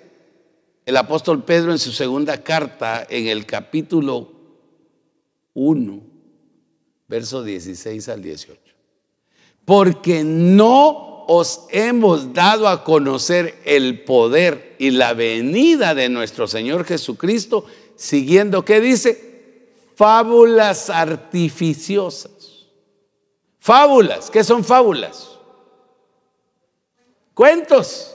[0.86, 4.30] el apóstol Pedro en su segunda carta, en el capítulo
[5.54, 6.00] 1,
[7.09, 8.68] verso 16 al 18.
[9.69, 16.85] Porque no os hemos dado a conocer el poder y la venida de nuestro Señor
[16.85, 19.29] Jesucristo, siguiendo, ¿qué dice?
[19.99, 22.69] fábulas artificiosas.
[23.59, 25.37] Fábulas, ¿qué son fábulas?
[27.35, 28.14] Cuentos,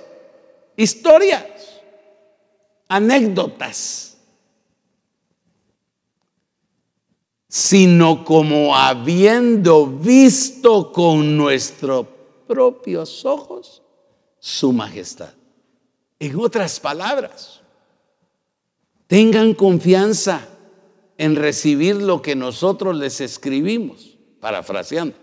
[0.78, 1.44] historias,
[2.88, 4.13] anécdotas,
[7.56, 12.08] sino como habiendo visto con nuestros
[12.48, 13.84] propios ojos
[14.40, 15.36] su majestad.
[16.18, 17.62] En otras palabras,
[19.06, 20.48] tengan confianza
[21.16, 25.16] en recibir lo que nosotros les escribimos, parafraseando.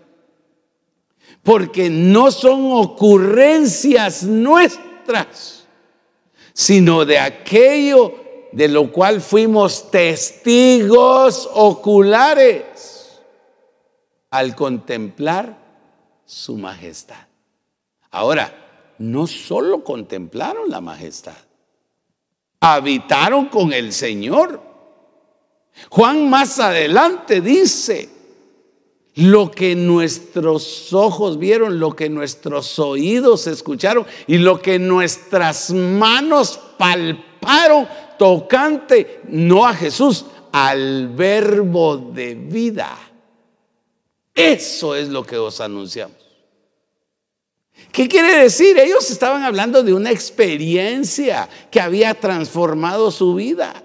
[1.43, 5.65] Porque no son ocurrencias nuestras,
[6.53, 8.20] sino de aquello
[8.51, 13.21] de lo cual fuimos testigos oculares
[14.29, 15.57] al contemplar
[16.25, 17.27] su majestad.
[18.11, 21.37] Ahora, no solo contemplaron la majestad,
[22.59, 24.71] habitaron con el Señor
[25.89, 28.09] Juan más adelante dice,
[29.15, 36.59] lo que nuestros ojos vieron, lo que nuestros oídos escucharon y lo que nuestras manos
[36.77, 37.30] palparon
[38.17, 42.97] tocante, no a Jesús, al verbo de vida.
[44.33, 46.17] Eso es lo que os anunciamos.
[47.91, 48.77] ¿Qué quiere decir?
[48.77, 53.83] Ellos estaban hablando de una experiencia que había transformado su vida.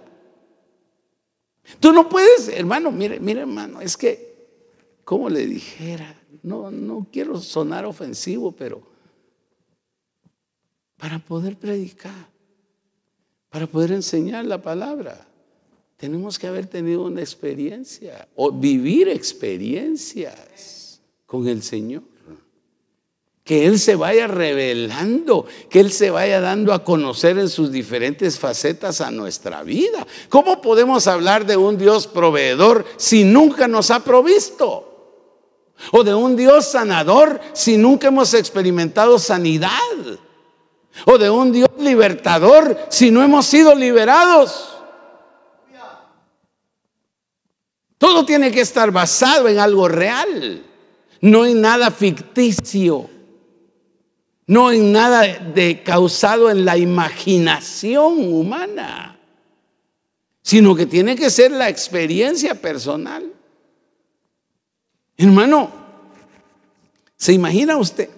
[1.81, 4.37] Tú no puedes, hermano, mire, mire, hermano, es que,
[5.05, 6.15] ¿cómo le dijera?
[6.43, 8.83] No, no quiero sonar ofensivo, pero
[10.97, 12.29] para poder predicar,
[13.57, 15.27] para poder enseñar la palabra,
[15.97, 22.03] tenemos que haber tenido una experiencia o vivir experiencias con el Señor
[23.43, 28.39] que Él se vaya revelando, que Él se vaya dando a conocer en sus diferentes
[28.39, 30.07] facetas a nuestra vida.
[30.29, 35.33] ¿Cómo podemos hablar de un Dios proveedor si nunca nos ha provisto?
[35.93, 39.71] ¿O de un Dios sanador si nunca hemos experimentado sanidad?
[41.05, 44.73] ¿O de un Dios libertador si no hemos sido liberados?
[47.99, 50.63] Todo tiene que estar basado en algo real.
[51.21, 53.11] No hay nada ficticio.
[54.49, 59.19] no en nada de causado en la imaginación humana,
[60.41, 63.33] sino que tiene que ser la experiencia personal.
[65.17, 65.73] Hermano,
[67.17, 68.09] ¿se imagina usted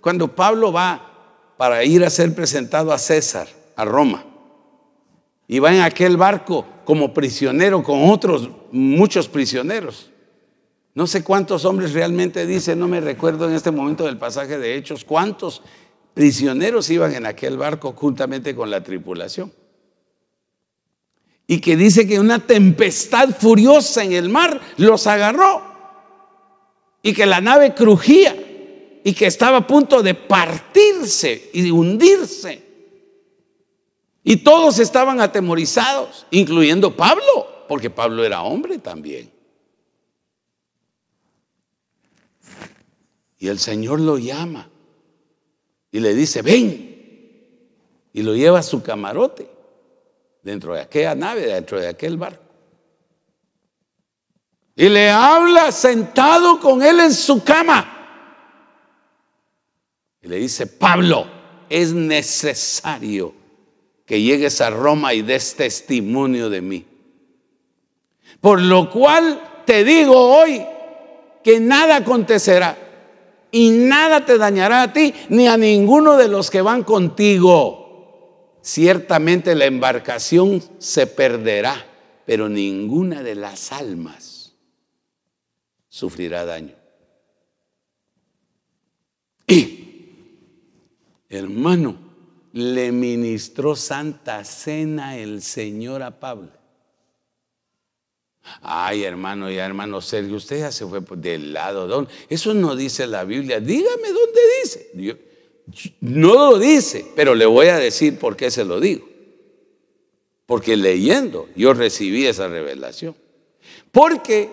[0.00, 1.15] cuando Pablo va
[1.56, 4.24] para ir a ser presentado a César, a Roma,
[5.48, 10.10] y va en aquel barco como prisionero con otros muchos prisioneros?
[10.94, 14.76] No sé cuántos hombres realmente dice, no me recuerdo en este momento del pasaje de
[14.76, 15.62] Hechos, cuántos
[16.14, 19.52] prisioneros iban en aquel barco juntamente con la tripulación.
[21.46, 25.62] Y que dice que una tempestad furiosa en el mar los agarró
[27.02, 28.34] y que la nave crujía
[29.06, 32.60] y que estaba a punto de partirse y de hundirse.
[34.24, 39.30] Y todos estaban atemorizados, incluyendo Pablo, porque Pablo era hombre también.
[43.38, 44.68] Y el Señor lo llama
[45.92, 46.92] y le dice, ven.
[48.12, 49.48] Y lo lleva a su camarote,
[50.42, 52.42] dentro de aquella nave, dentro de aquel barco.
[54.74, 57.92] Y le habla sentado con él en su cama.
[60.26, 61.26] Le dice, Pablo,
[61.68, 63.34] es necesario
[64.04, 66.84] que llegues a Roma y des testimonio de mí.
[68.40, 70.64] Por lo cual te digo hoy
[71.42, 72.76] que nada acontecerá
[73.50, 78.58] y nada te dañará a ti ni a ninguno de los que van contigo.
[78.62, 81.86] Ciertamente la embarcación se perderá,
[82.24, 84.54] pero ninguna de las almas
[85.88, 86.74] sufrirá daño.
[89.46, 89.85] Y,
[91.28, 91.96] hermano,
[92.52, 96.50] le ministró santa cena el Señor a Pablo.
[98.62, 101.86] Ay, hermano, ya hermano Sergio, usted ya se fue del lado.
[101.86, 102.10] ¿dónde?
[102.28, 103.60] Eso no dice la Biblia.
[103.60, 104.90] Dígame dónde dice.
[106.00, 109.08] no lo dice, pero le voy a decir por qué se lo digo.
[110.46, 113.16] Porque leyendo yo recibí esa revelación.
[113.90, 114.48] Porque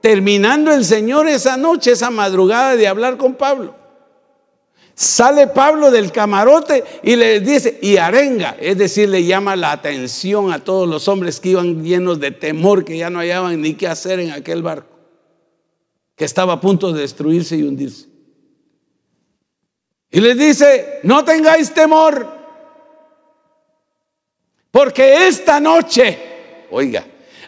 [0.00, 3.74] terminando el Señor esa noche, esa madrugada de hablar con Pablo,
[4.94, 10.52] Sale Pablo del camarote y le dice, y arenga, es decir, le llama la atención
[10.52, 13.88] a todos los hombres que iban llenos de temor, que ya no hallaban ni qué
[13.88, 14.94] hacer en aquel barco,
[16.14, 18.06] que estaba a punto de destruirse y hundirse.
[20.10, 22.28] Y les dice, no tengáis temor,
[24.70, 26.18] porque esta noche,
[26.70, 27.06] oiga,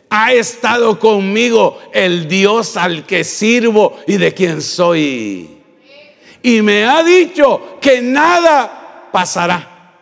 [0.09, 5.54] ha estado conmigo el Dios al que sirvo y de quien soy
[6.45, 9.97] y me ha dicho que nada pasará,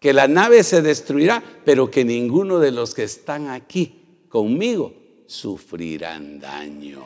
[0.00, 4.94] que la nave se destruirá, pero que ninguno de los que están aquí conmigo
[5.26, 7.04] sufrirán daño.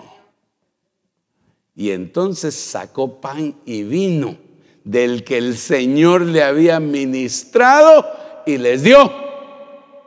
[1.74, 4.38] Y entonces sacó pan y vino
[4.84, 8.06] del que el Señor le había ministrado
[8.46, 9.12] y les dio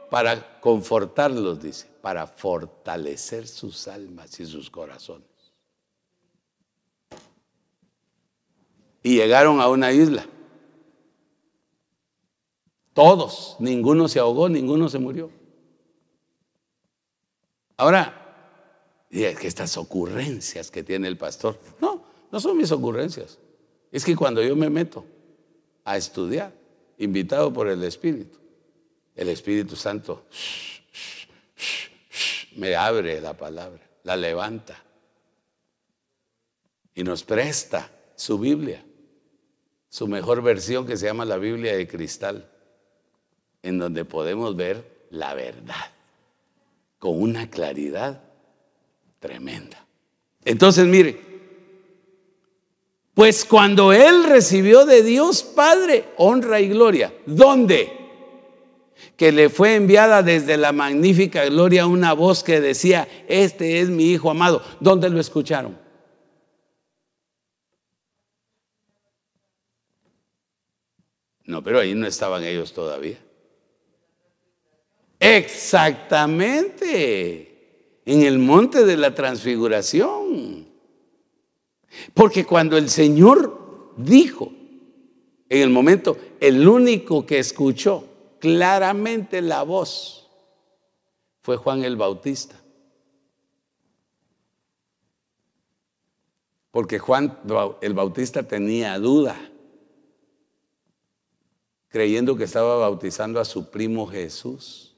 [0.10, 5.31] para confortarlos, dice, para fortalecer sus almas y sus corazones.
[9.04, 10.26] Y llegaron a una isla.
[12.94, 15.30] Todos, ninguno se ahogó, ninguno se murió.
[17.78, 18.18] Ahora,
[19.10, 23.40] que estas ocurrencias que tiene el pastor, no, no son mis ocurrencias.
[23.92, 25.06] Es que cuando yo me meto
[25.84, 26.54] a estudiar,
[26.98, 28.38] invitado por el Espíritu,
[29.16, 30.26] el Espíritu Santo
[32.56, 34.82] me abre la palabra, la levanta
[36.94, 38.86] y nos presta su Biblia
[39.92, 42.50] su mejor versión que se llama la Biblia de cristal,
[43.62, 45.92] en donde podemos ver la verdad
[46.98, 48.22] con una claridad
[49.20, 49.86] tremenda.
[50.46, 51.20] Entonces, mire,
[53.14, 57.92] pues cuando él recibió de Dios Padre honra y gloria, ¿dónde?
[59.18, 64.06] Que le fue enviada desde la magnífica gloria una voz que decía, este es mi
[64.06, 64.64] Hijo amado.
[64.80, 65.81] ¿Dónde lo escucharon?
[71.52, 73.20] No, pero ahí no estaban ellos todavía.
[75.20, 80.70] Exactamente, en el monte de la transfiguración.
[82.14, 84.54] Porque cuando el Señor dijo,
[85.50, 88.08] en el momento, el único que escuchó
[88.40, 90.30] claramente la voz
[91.42, 92.56] fue Juan el Bautista.
[96.72, 97.38] Porque Juan
[97.82, 99.51] el Bautista tenía duda
[101.92, 104.96] creyendo que estaba bautizando a su primo Jesús.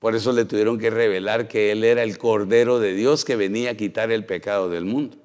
[0.00, 3.70] Por eso le tuvieron que revelar que Él era el Cordero de Dios que venía
[3.70, 5.16] a quitar el pecado del mundo.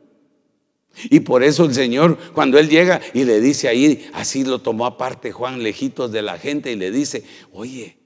[1.09, 4.85] Y por eso el Señor, cuando Él llega y le dice ahí, así lo tomó
[4.85, 7.97] aparte Juan, lejitos de la gente, y le dice, oye,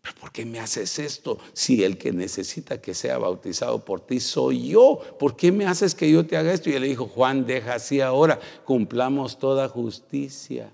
[0.00, 1.38] ¿pero por qué me haces esto?
[1.52, 5.94] Si el que necesita que sea bautizado por ti soy yo, ¿por qué me haces
[5.94, 6.70] que yo te haga esto?
[6.70, 10.72] Y él le dijo, Juan, deja así ahora, cumplamos toda justicia.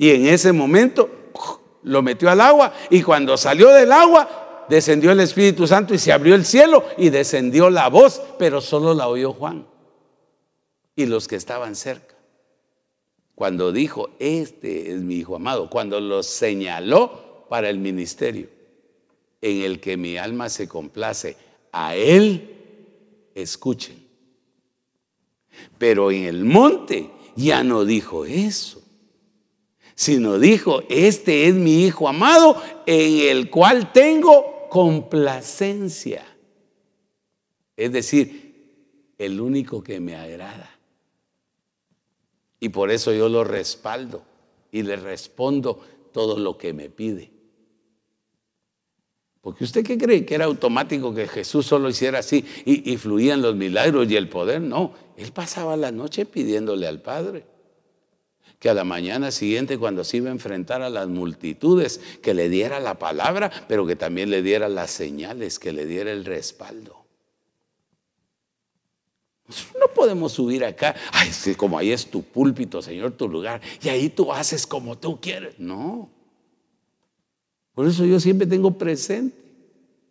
[0.00, 1.10] Y en ese momento
[1.82, 6.10] lo metió al agua y cuando salió del agua descendió el Espíritu Santo y se
[6.10, 9.66] abrió el cielo y descendió la voz, pero solo la oyó Juan
[10.96, 12.14] y los que estaban cerca.
[13.34, 18.48] Cuando dijo, este es mi Hijo amado, cuando lo señaló para el ministerio,
[19.42, 21.36] en el que mi alma se complace,
[21.72, 22.56] a Él
[23.34, 24.02] escuchen.
[25.76, 28.79] Pero en el monte ya no dijo eso
[30.00, 36.24] sino dijo, este es mi Hijo amado en el cual tengo complacencia.
[37.76, 40.70] Es decir, el único que me agrada.
[42.60, 44.24] Y por eso yo lo respaldo
[44.72, 45.78] y le respondo
[46.14, 47.30] todo lo que me pide.
[49.42, 53.42] Porque usted qué cree que era automático que Jesús solo hiciera así y, y fluían
[53.42, 54.62] los milagros y el poder.
[54.62, 57.49] No, él pasaba la noche pidiéndole al Padre
[58.60, 62.50] que a la mañana siguiente cuando se iba a enfrentar a las multitudes, que le
[62.50, 67.04] diera la palabra, pero que también le diera las señales, que le diera el respaldo.
[69.80, 74.10] no podemos subir acá, ay, como ahí es tu púlpito, Señor, tu lugar, y ahí
[74.10, 75.58] tú haces como tú quieres.
[75.58, 76.10] No.
[77.74, 79.40] Por eso yo siempre tengo presente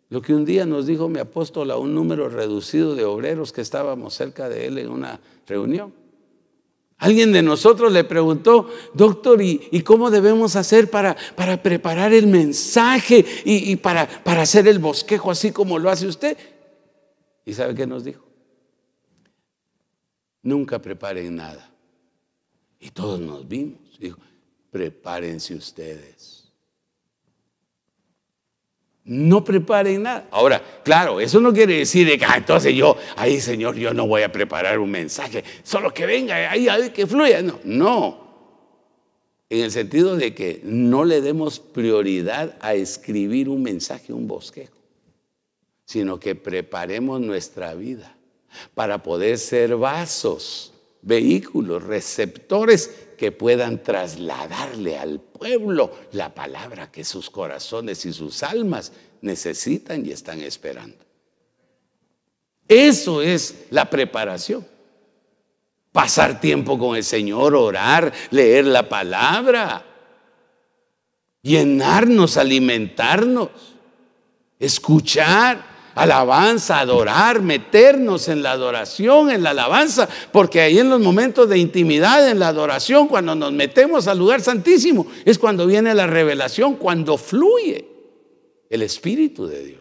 [0.08, 3.60] lo que un día nos dijo mi apóstol a un número reducido de obreros que
[3.60, 5.92] estábamos cerca de él en una reunión.
[7.00, 13.24] Alguien de nosotros le preguntó, doctor, ¿y, cómo debemos hacer para, para preparar el mensaje
[13.44, 16.36] y, para, para hacer el bosquejo así como lo hace usted?
[17.46, 18.24] ¿Y sabe qué nos dijo?
[20.42, 21.70] Nunca preparen nada.
[22.78, 23.98] Y todos nos vimos.
[23.98, 24.18] Dijo,
[24.70, 26.39] prepárense ustedes
[29.10, 30.28] no preparen nada.
[30.30, 34.22] Ahora, claro, eso no quiere decir que ah, entonces yo, ahí Señor, yo no voy
[34.22, 37.42] a preparar un mensaje, solo que venga, ahí, ahí que fluya.
[37.42, 38.30] No, no.
[39.48, 44.78] En el sentido de que no le demos prioridad a escribir un mensaje, un bosquejo,
[45.84, 48.16] sino que preparemos nuestra vida
[48.74, 57.28] para poder ser vasos, vehículos, receptores que puedan trasladarle al pueblo la palabra que sus
[57.28, 61.04] corazones y sus almas necesitan y están esperando.
[62.66, 64.66] Eso es la preparación.
[65.92, 69.84] Pasar tiempo con el Señor, orar, leer la palabra,
[71.42, 73.50] llenarnos, alimentarnos,
[74.58, 81.48] escuchar, alabanza, adorar, meternos en la adoración, en la alabanza, porque ahí en los momentos
[81.48, 86.06] de intimidad, en la adoración, cuando nos metemos al lugar santísimo, es cuando viene la
[86.06, 87.86] revelación, cuando fluye
[88.68, 89.80] el Espíritu de Dios.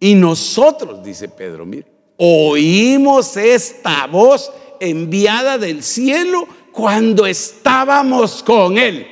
[0.00, 1.86] Y nosotros, dice Pedro, mire,
[2.18, 9.06] oímos esta voz enviada del cielo cuando estábamos con Él.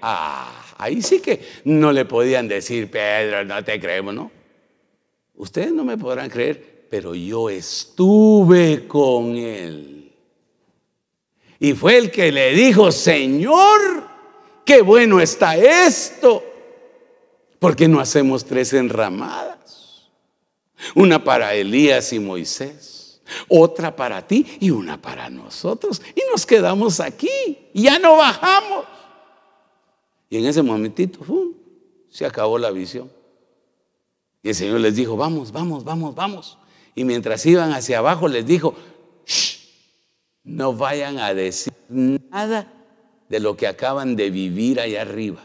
[0.00, 4.30] Ah Ahí sí que no le podían decir, Pedro, no te creemos, ¿no?
[5.34, 10.12] Ustedes no me podrán creer, pero yo estuve con él.
[11.58, 14.08] Y fue el que le dijo, Señor,
[14.64, 16.44] qué bueno está esto.
[17.58, 20.08] porque no hacemos tres enramadas?
[20.94, 26.00] Una para Elías y Moisés, otra para ti y una para nosotros.
[26.14, 28.97] Y nos quedamos aquí, ya no bajamos.
[30.28, 31.20] Y en ese momentito,
[32.10, 33.10] se acabó la visión.
[34.42, 36.58] Y el Señor les dijo, vamos, vamos, vamos, vamos.
[36.94, 38.74] Y mientras iban hacia abajo les dijo,
[40.44, 42.72] no vayan a decir nada
[43.28, 45.44] de lo que acaban de vivir allá arriba,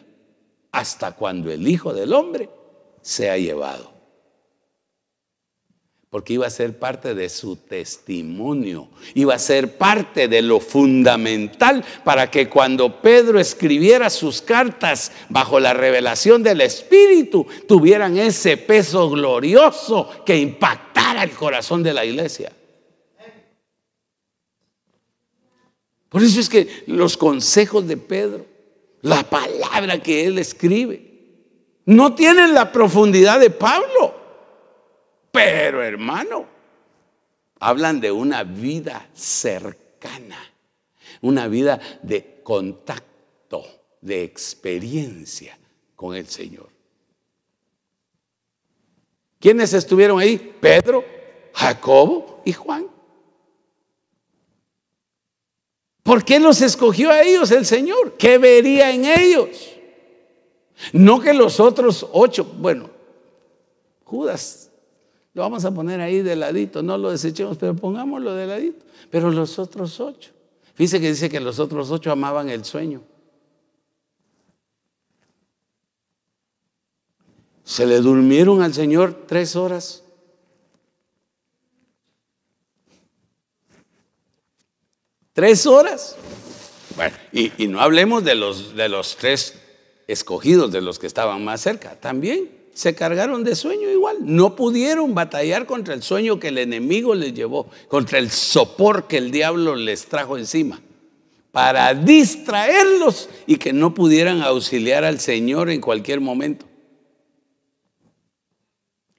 [0.72, 2.50] hasta cuando el Hijo del Hombre
[3.02, 3.93] sea llevado
[6.14, 11.84] porque iba a ser parte de su testimonio, iba a ser parte de lo fundamental
[12.04, 19.10] para que cuando Pedro escribiera sus cartas bajo la revelación del Espíritu, tuvieran ese peso
[19.10, 22.52] glorioso que impactara el corazón de la iglesia.
[26.10, 28.46] Por eso es que los consejos de Pedro,
[29.02, 31.02] la palabra que él escribe,
[31.88, 34.23] no tienen la profundidad de Pablo.
[35.34, 36.46] Pero hermano,
[37.60, 40.38] hablan de una vida cercana,
[41.22, 43.66] una vida de contacto,
[44.00, 45.58] de experiencia
[45.96, 46.70] con el Señor.
[49.40, 50.38] ¿Quiénes estuvieron ahí?
[50.38, 51.04] Pedro,
[51.52, 52.86] Jacobo y Juan.
[56.04, 58.18] ¿Por qué los escogió a ellos el Señor?
[58.18, 59.72] ¿Qué vería en ellos?
[60.92, 62.92] No que los otros ocho, bueno,
[64.04, 64.70] Judas,
[65.34, 68.86] lo vamos a poner ahí de ladito, no lo desechemos, pero pongámoslo de ladito.
[69.10, 70.32] Pero los otros ocho,
[70.76, 73.02] fíjese que dice que los otros ocho amaban el sueño.
[77.64, 80.04] Se le durmieron al Señor tres horas.
[85.32, 86.16] Tres horas.
[86.96, 89.60] Bueno, y, no hablemos de los, de los tres
[90.08, 92.00] escogidos, de los que estaban más cerca.
[92.00, 94.18] También se cargaron de sueño igual.
[94.22, 99.18] No pudieron batallar contra el sueño que el enemigo les llevó, contra el sopor que
[99.18, 100.82] el diablo les trajo encima,
[101.52, 106.66] para distraerlos y que no pudieran auxiliar al Señor en cualquier momento.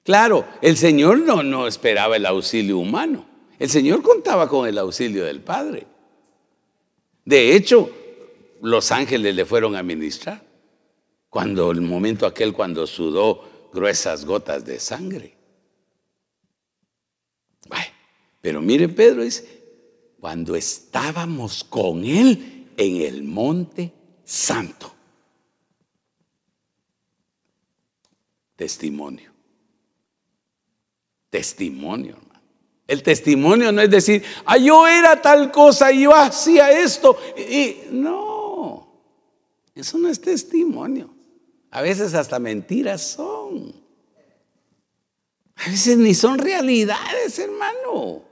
[0.03, 3.25] Claro, el Señor no, no esperaba el auxilio humano.
[3.57, 5.87] El Señor contaba con el auxilio del Padre.
[7.23, 7.89] De hecho,
[8.61, 10.43] los ángeles le fueron a ministrar
[11.35, 15.35] cuando el momento aquel cuando sudó gruesas gotas de sangre.
[18.39, 23.91] pero mire Pedro dice, cuando estábamos con él en el monte
[24.23, 24.95] santo.
[28.55, 29.33] Testimonio.
[31.29, 32.41] Testimonio, hermano.
[32.87, 37.17] El testimonio no es decir, ah, yo era tal cosa yo hacía esto.
[37.35, 38.87] Y, no,
[39.75, 41.14] eso no es testimonio.
[41.75, 43.75] A veces hasta mentiras son.
[45.57, 48.23] A veces ni son realidades, hermano.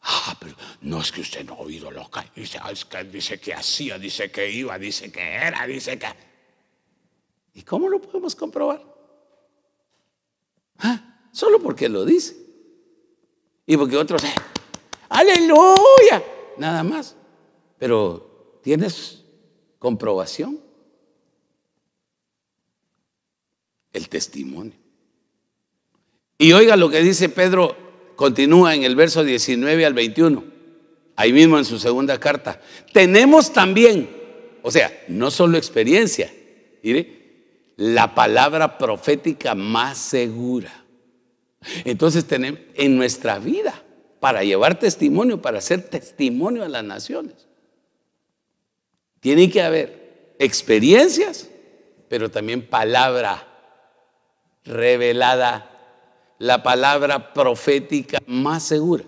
[0.00, 2.24] Ah, pero no es que usted no ha oído loca.
[2.34, 6.06] Dice, ah, que dice que hacía, dice que iba, dice que era, dice que.
[7.52, 8.82] ¿Y cómo lo podemos comprobar?
[10.78, 11.28] ¿Ah?
[11.30, 12.34] Solo porque lo dice.
[13.66, 14.34] Y porque otros, eh,
[15.10, 16.24] aleluya,
[16.56, 17.14] nada más.
[17.76, 19.26] Pero ¿tienes
[19.78, 20.71] comprobación?
[23.92, 24.74] El testimonio.
[26.38, 27.76] Y oiga lo que dice Pedro,
[28.16, 30.44] continúa en el verso 19 al 21,
[31.16, 32.60] ahí mismo en su segunda carta.
[32.92, 34.08] Tenemos también,
[34.62, 36.32] o sea, no solo experiencia,
[37.76, 40.82] la palabra profética más segura
[41.84, 43.82] entonces tenemos en nuestra vida
[44.20, 47.48] para llevar testimonio, para hacer testimonio a las naciones.
[49.20, 51.48] Tiene que haber experiencias,
[52.08, 53.48] pero también palabra
[54.64, 55.68] revelada,
[56.38, 59.04] la palabra profética más segura,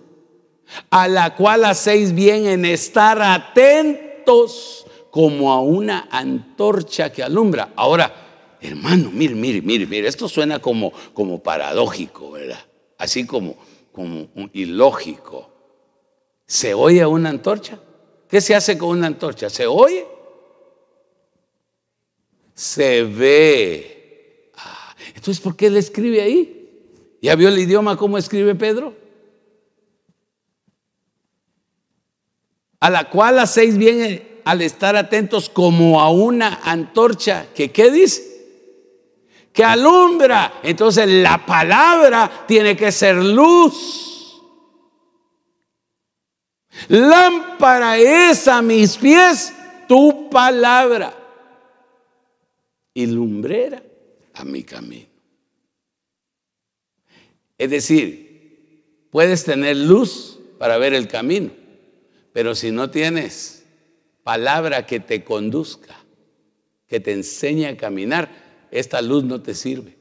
[0.90, 7.70] a la cual hacéis bien en estar atentos como a una antorcha que alumbra.
[7.76, 8.24] Ahora,
[8.64, 12.64] Hermano, mire, mire, mire, mire, esto suena como, como paradójico, ¿verdad?
[12.96, 13.56] Así como,
[13.92, 15.50] como ilógico.
[16.46, 17.78] ¿Se oye una antorcha?
[18.26, 19.50] ¿Qué se hace con una antorcha?
[19.50, 20.06] ¿Se oye?
[22.54, 24.03] Se ve.
[25.24, 27.16] Entonces, ¿por qué le escribe ahí?
[27.22, 28.94] ¿Ya vio el idioma cómo escribe Pedro?
[32.78, 38.34] A la cual hacéis bien al estar atentos como a una antorcha que, ¿qué dice?
[39.50, 40.60] que alumbra.
[40.62, 44.42] Entonces la palabra tiene que ser luz.
[46.88, 49.54] Lámpara es a mis pies
[49.88, 51.16] tu palabra
[52.92, 53.82] y lumbrera
[54.34, 55.13] a mi camino.
[57.64, 61.50] Es decir, puedes tener luz para ver el camino,
[62.34, 63.64] pero si no tienes
[64.22, 65.98] palabra que te conduzca,
[66.86, 69.96] que te enseñe a caminar, esta luz no te sirve.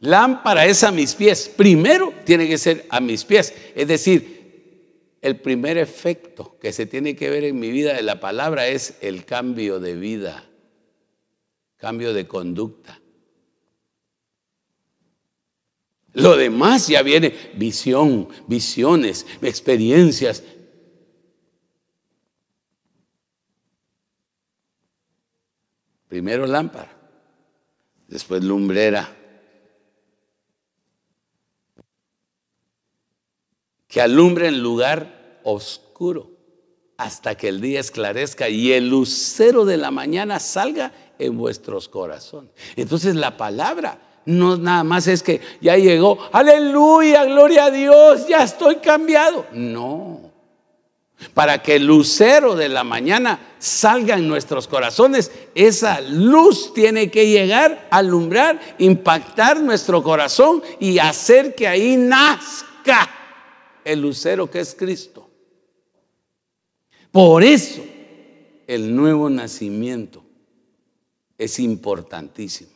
[0.00, 1.48] Lámpara es a mis pies.
[1.56, 3.54] Primero tiene que ser a mis pies.
[3.76, 8.18] Es decir, el primer efecto que se tiene que ver en mi vida de la
[8.18, 10.44] palabra es el cambio de vida,
[11.76, 13.00] cambio de conducta.
[16.16, 20.42] Lo demás ya viene visión, visiones, experiencias,
[26.08, 26.96] Primero lámpara,
[28.08, 29.14] después lumbrera.
[33.86, 36.30] Que alumbre en lugar oscuro
[36.96, 42.52] hasta que el día esclarezca y el lucero de la mañana salga en vuestros corazones.
[42.76, 48.42] Entonces la palabra no nada más es que ya llegó, aleluya, gloria a Dios, ya
[48.42, 49.46] estoy cambiado.
[49.52, 50.20] No.
[51.32, 57.28] Para que el lucero de la mañana salga en nuestros corazones, esa luz tiene que
[57.28, 63.08] llegar, alumbrar, impactar nuestro corazón y hacer que ahí nazca
[63.84, 65.30] el lucero que es Cristo.
[67.10, 67.82] Por eso
[68.66, 70.22] el nuevo nacimiento
[71.38, 72.75] es importantísimo.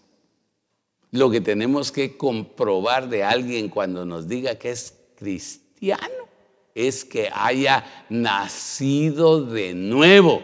[1.12, 6.28] Lo que tenemos que comprobar de alguien cuando nos diga que es cristiano
[6.74, 10.40] es que haya nacido de nuevo.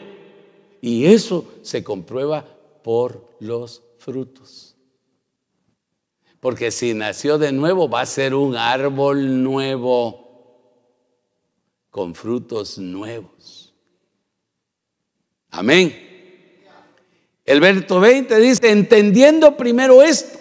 [0.81, 2.45] Y eso se comprueba
[2.83, 4.77] por los frutos.
[6.41, 10.27] Porque si nació de nuevo va a ser un árbol nuevo
[11.91, 13.75] con frutos nuevos.
[15.51, 16.07] Amén.
[17.45, 20.39] El verso 20 dice, entendiendo primero esto,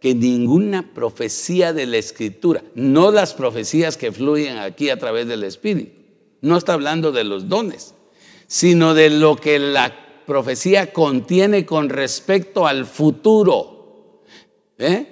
[0.00, 5.44] que ninguna profecía de la escritura, no las profecías que fluyen aquí a través del
[5.44, 5.92] Espíritu,
[6.40, 7.94] no está hablando de los dones,
[8.46, 9.94] sino de lo que la
[10.26, 14.22] profecía contiene con respecto al futuro.
[14.78, 15.06] ¿Eh?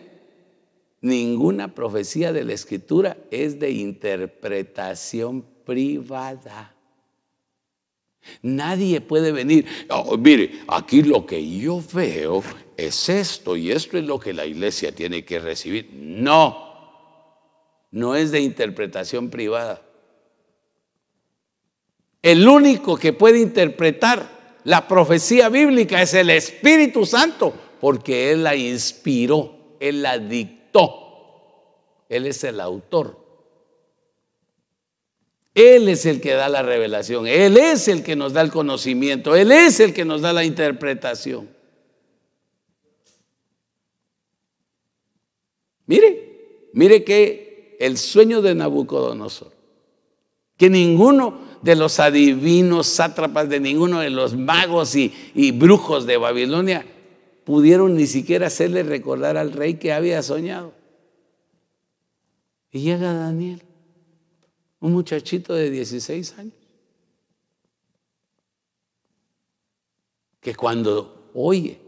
[1.02, 6.74] Ninguna profecía de la escritura es de interpretación privada.
[8.42, 12.42] Nadie puede venir, oh, mire, aquí lo que yo veo
[12.78, 15.90] es esto y esto es lo que la iglesia tiene que recibir.
[15.92, 16.64] No,
[17.90, 19.82] no es de interpretación privada.
[22.22, 28.54] El único que puede interpretar la profecía bíblica es el Espíritu Santo, porque Él la
[28.54, 33.26] inspiró, Él la dictó, Él es el autor.
[35.52, 39.34] Él es el que da la revelación, Él es el que nos da el conocimiento,
[39.34, 41.57] Él es el que nos da la interpretación.
[45.88, 49.52] Mire, mire que el sueño de Nabucodonosor,
[50.58, 56.86] que ninguno de los adivinos, sátrapas, de ninguno de los magos y, brujos de Babilonia
[57.44, 60.74] pudieron ni siquiera hacerle recordar al rey que había soñado.
[62.70, 63.62] Y llega Daniel,
[64.80, 66.52] un muchachito de 16 años,
[70.40, 71.80] que cuando oye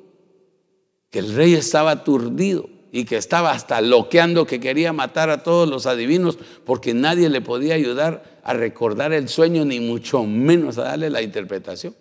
[1.11, 5.69] que el rey estaba aturdido, y que estaba hasta loqueando que quería matar a todos
[5.69, 10.85] los adivinos porque nadie le podía ayudar a recordar el sueño ni mucho menos a
[10.85, 11.95] darle la interpretación.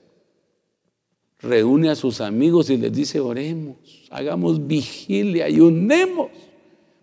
[1.41, 3.77] Reúne a sus amigos y les dice, oremos,
[4.09, 6.29] hagamos vigilia, ayunemos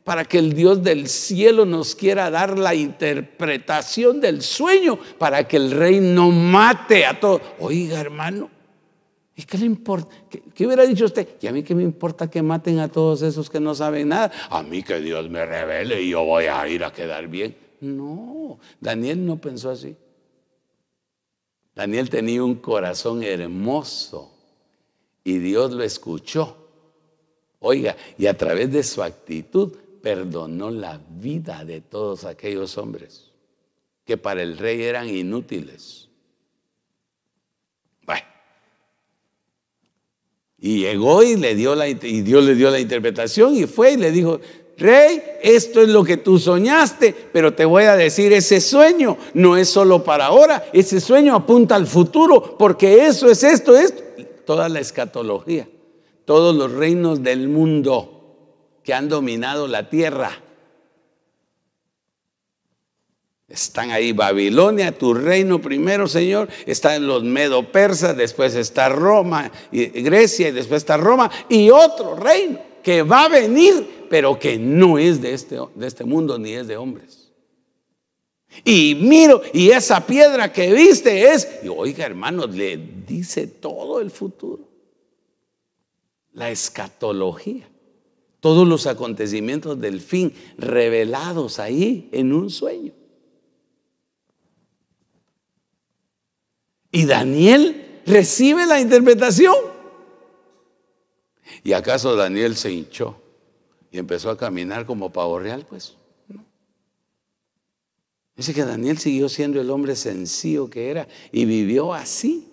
[0.07, 5.57] para que el Dios del cielo nos quiera dar la interpretación del sueño, para que
[5.57, 7.41] el rey no mate a todos.
[7.59, 8.49] Oiga, hermano,
[9.39, 10.17] ¿Y qué le importa?
[10.55, 11.29] ¿Qué, hubiera dicho usted?
[11.43, 14.33] ¿Y a mí qué me importa que maten a todos esos que no saben nada?
[14.49, 17.55] A mí que Dios me revele y yo voy a ir a quedar bien.
[17.83, 19.95] No, Daniel no pensó así.
[21.75, 24.33] Daniel tenía un corazón hermoso
[25.23, 26.57] y Dios lo escuchó.
[27.61, 33.33] Oiga, y a través de su actitud perdonó la vida de todos aquellos hombres
[34.07, 36.06] que para el rey eran inútiles.
[40.59, 43.97] Y llegó y, le dio la, y Dios le dio la interpretación y fue y
[43.97, 44.41] le dijo,
[44.79, 49.57] Rey, esto es lo que tú soñaste, pero te voy a decir, ese sueño no
[49.57, 54.03] es solo para ahora, ese sueño apunta al futuro, porque eso es esto, esto,
[54.45, 55.69] toda la escatología,
[56.25, 58.17] todos los reinos del mundo
[58.83, 60.43] que han dominado la tierra
[63.49, 66.49] Están ahí Babilonia, tu reino primero, Señor.
[66.67, 72.17] Están los medo persas, después está Roma, y Grecia, y después está Roma, y otro
[72.17, 76.53] reino que va a venir, pero que no es de este, de este mundo ni
[76.53, 77.33] es de hombres.
[78.65, 84.11] Y miro, y esa piedra que viste es, y oiga hermanos, le dice todo el
[84.11, 84.69] futuro.
[86.33, 87.69] La escatología.
[88.41, 92.93] Todos los acontecimientos del fin revelados ahí en un sueño.
[96.97, 99.55] Y Daniel recibe la interpretación.
[101.63, 103.21] ¿Y acaso Daniel se hinchó
[103.91, 105.67] y empezó a caminar como pavo real?
[105.69, 105.95] Pues
[108.35, 112.51] Dice que Daniel siguió siendo el hombre sencillo que era y vivió así.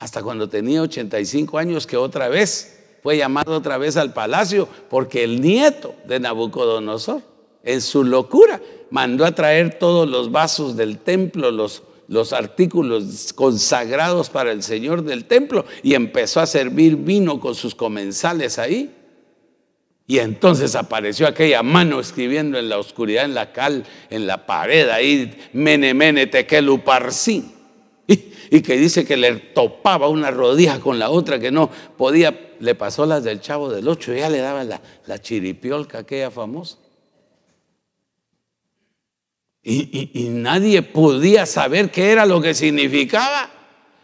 [0.00, 5.22] Hasta cuando tenía 85 años que otra vez fue llamado otra vez al palacio porque
[5.22, 7.22] el nieto de Nabucodonosor,
[7.62, 8.60] en su locura,
[8.90, 15.04] mandó a traer todos los vasos del templo, los los artículos consagrados para el Señor
[15.04, 18.92] del templo y empezó a servir vino con sus comensales ahí.
[20.08, 24.88] Y entonces apareció aquella mano escribiendo en la oscuridad, en la cal, en la pared
[24.88, 26.82] ahí, mene, mene, tequelu,
[28.08, 32.74] Y, que dice que le topaba una rodilla con la otra, que no podía, le
[32.74, 36.76] pasó las del chavo del ocho, ya le daba la, la chiripiolca aquella famosa.
[39.62, 43.50] Y, nadie podía saber qué era lo que significaba.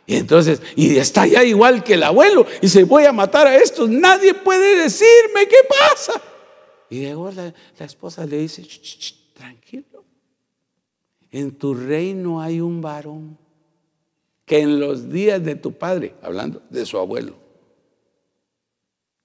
[0.06, 3.56] Y entonces, y está ya igual que el abuelo, y se voy a matar a
[3.56, 6.20] estos, nadie puede decirme qué pasa.
[6.90, 8.64] Y llegó la, esposa, le dice,
[9.32, 10.04] tranquilo,
[11.32, 13.36] en tu reino hay un varón
[14.44, 17.34] que en los días de tu padre, hablando de su abuelo,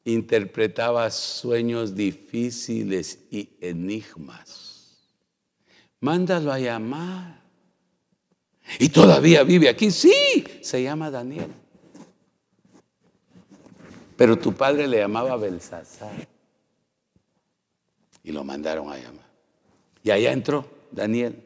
[0.04, 4.61] interpretaba sueños difíciles y enigmas.
[6.02, 7.42] Mándalo a llamar.
[8.80, 9.92] Y todavía vive aquí.
[9.92, 11.52] Sí, se llama Daniel.
[14.18, 16.28] Pero tu padre le llamaba Belsasar.
[18.24, 19.26] Y lo mandaron a llamar.
[20.04, 21.44] Y allá entró Daniel.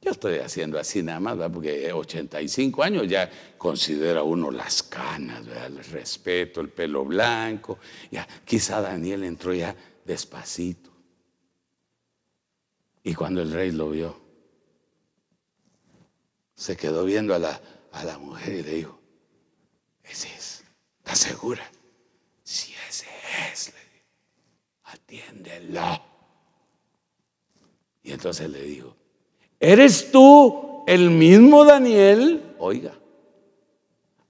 [0.00, 5.82] Yo estoy haciendo así nada más, porque 85 años ya considera uno las canas, el
[5.84, 7.78] respeto, el pelo blanco.
[8.10, 9.74] Ya, quizá Daniel entró ya
[10.04, 10.93] despacito.
[13.04, 14.18] Y cuando el rey lo vio,
[16.56, 17.60] se quedó viendo a la,
[17.92, 18.98] a la mujer y le dijo,
[20.02, 20.64] ese es,
[20.98, 21.62] ¿estás segura?
[22.42, 23.06] Si ese
[23.52, 24.06] es, le dijo,
[24.84, 26.02] atiéndelo.
[28.02, 28.96] Y entonces le dijo,
[29.64, 32.54] ¿Eres tú el mismo Daniel?
[32.58, 32.92] Oiga,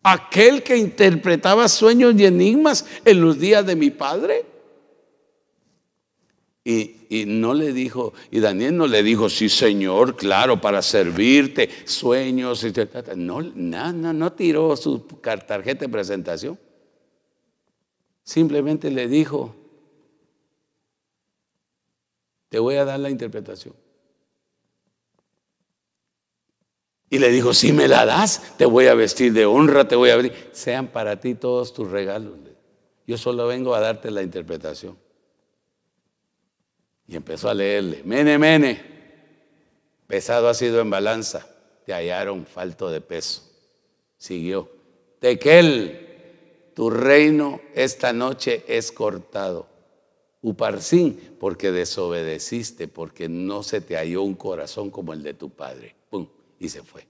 [0.03, 4.47] aquel que interpretaba sueños y enigmas en los días de mi padre.
[6.67, 12.65] Y, no le dijo, y Daniel no le dijo, sí Señor, claro, para servirte, sueños,
[13.17, 15.01] no, no, no, no tiró su
[15.47, 16.59] tarjeta de presentación.
[18.23, 19.55] Simplemente le dijo,
[22.49, 23.75] te voy a dar la interpretación.
[27.11, 30.09] Y le dijo, si me la das, te voy a vestir de honra, te voy
[30.09, 30.33] a abrir.
[30.53, 32.39] Sean para ti todos tus regalos.
[33.07, 35.04] Yo solo vengo a darte la interpretación.
[37.07, 38.83] Y empezó a leerle, mene, mene,
[40.07, 41.47] pesado ha sido en balanza,
[41.85, 43.43] te hallaron falto de peso.
[44.17, 44.71] Siguió,
[45.19, 49.69] Tequel, tu reino esta noche es cortado.
[50.43, 55.97] Uparsin, porque desobedeciste, porque no se te halló un corazón como el de tu padre
[56.59, 57.07] y se fue.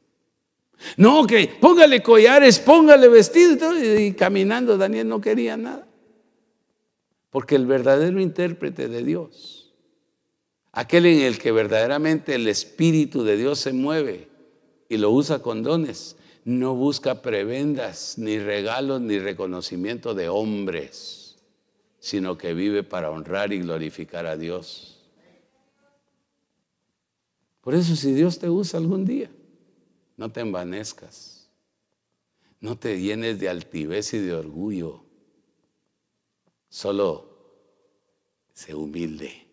[0.96, 5.86] No, que póngale collares, póngale vestido y, caminando Daniel no quería nada.
[7.30, 9.63] Porque el verdadero intérprete de Dios,
[10.74, 14.28] aquel en el que verdaderamente el Espíritu de Dios se mueve
[14.88, 21.36] y lo usa con dones, no busca prebendas, ni regalos, ni reconocimiento de hombres,
[22.00, 25.00] sino que vive para honrar y glorificar a Dios.
[27.60, 29.30] Por eso si Dios te usa algún día,
[30.16, 31.48] no te envanezcas,
[32.60, 35.04] no te llenes de altivez y de orgullo,
[36.68, 37.32] solo
[38.52, 39.43] sé humilde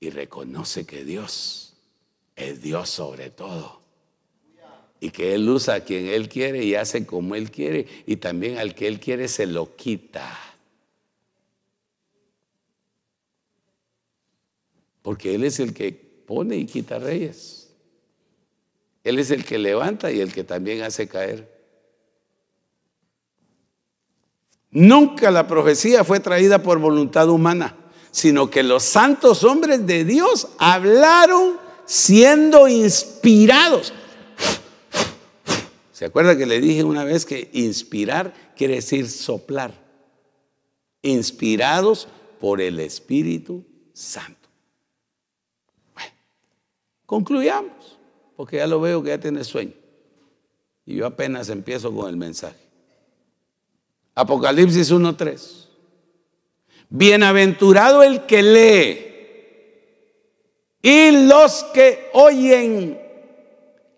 [0.00, 1.74] y reconoce que Dios
[2.36, 3.78] es Dios sobre todo
[5.00, 8.58] y que Él usa a quien Él quiere y hace como Él quiere y también
[8.58, 10.36] al que Él quiere se lo quita.
[15.02, 17.70] Porque Él es el que pone y quita reyes.
[19.04, 21.56] Él es el que levanta y el que también hace caer.
[24.70, 27.77] Nunca la profecía fue traída por voluntad humana,
[28.10, 33.92] sino que los santos hombres de Dios hablaron siendo inspirados.
[35.92, 39.74] ¿Se acuerda que le dije una vez que inspirar quiere decir soplar?
[41.02, 42.08] Inspirados
[42.40, 44.48] por el Espíritu Santo.
[47.04, 47.98] Concluyamos,
[48.36, 49.72] porque ya lo veo que ya tiene sueño.
[50.84, 52.68] Y yo apenas empiezo con el mensaje.
[54.14, 55.57] Apocalipsis 1.3.
[56.90, 59.08] Bienaventurado el que lee
[60.82, 62.98] y los que oyen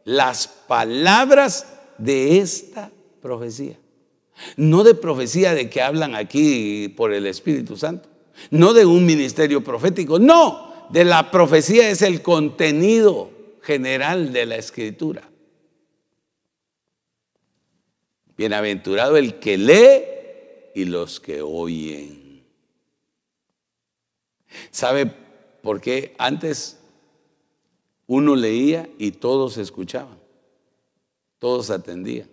[0.04, 1.66] las palabras
[1.98, 3.78] de esta profecía.
[4.56, 8.08] No de profecía de que hablan aquí por el Espíritu Santo,
[8.50, 13.30] no de un ministerio profético, no, de la profecía es el contenido
[13.62, 15.28] general de la escritura.
[18.36, 20.02] Bienaventurado el que lee
[20.74, 22.19] y los que oyen.
[24.70, 25.06] ¿Sabe
[25.62, 26.78] por qué antes
[28.06, 30.18] uno leía y todos escuchaban?
[31.38, 32.28] Todos atendían.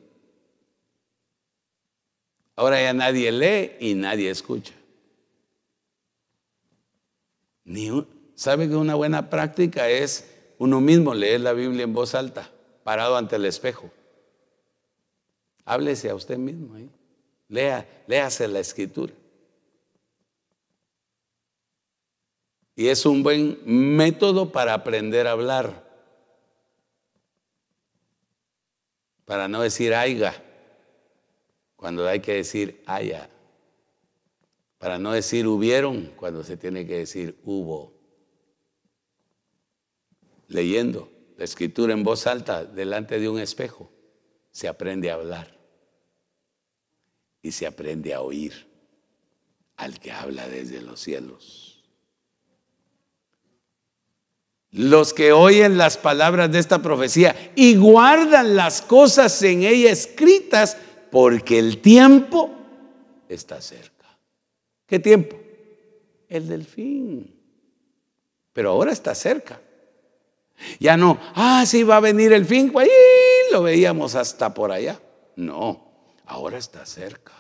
[2.56, 4.74] Ahora ya nadie lee y nadie escucha.
[7.64, 12.16] Ni un, ¿Sabe que una buena práctica es uno mismo leer la Biblia en voz
[12.16, 12.52] alta,
[12.84, 13.92] parado ante el espejo.
[15.66, 16.90] Háblese a usted mismo ahí.
[17.50, 19.14] Lea, léase la escritura.
[22.78, 25.84] Y es un buen método para aprender a hablar.
[29.26, 30.36] Para no decir aiga,
[31.76, 33.32] cuando hay que decir haya.
[34.78, 37.94] Para no decir hubieron, cuando se tiene que decir hubo.
[40.48, 43.92] Leyendo la escritura en voz alta delante de un espejo,
[44.52, 45.58] se aprende a hablar
[47.42, 48.68] y se aprende a oír
[49.78, 51.67] al que habla desde los cielos.
[54.72, 60.78] Los que oyen las palabras de esta profecía y guardan las cosas en ella escritas,
[61.10, 62.54] porque el tiempo
[63.30, 64.06] está cerca.
[64.86, 65.40] ¿Qué tiempo?
[66.28, 67.34] El del fin.
[68.52, 69.62] Pero ahora está cerca.
[70.80, 72.90] Ya no, ah, sí va a venir el fin, ahí
[73.52, 75.00] lo veíamos hasta por allá.
[75.36, 75.94] No,
[76.26, 77.34] ahora está cerca.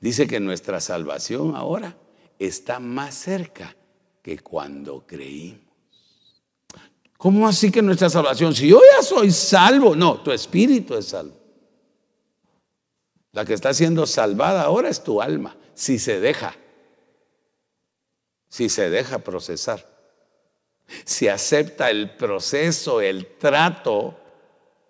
[0.00, 1.96] Dice que nuestra salvación ahora
[2.38, 3.74] está más cerca
[4.26, 5.60] que cuando creímos.
[7.16, 8.52] ¿Cómo así que nuestra salvación?
[8.56, 11.36] Si yo ya soy salvo, no, tu espíritu es salvo.
[13.30, 16.56] La que está siendo salvada ahora es tu alma, si se deja,
[18.48, 19.86] si se deja procesar,
[21.04, 24.18] si acepta el proceso, el trato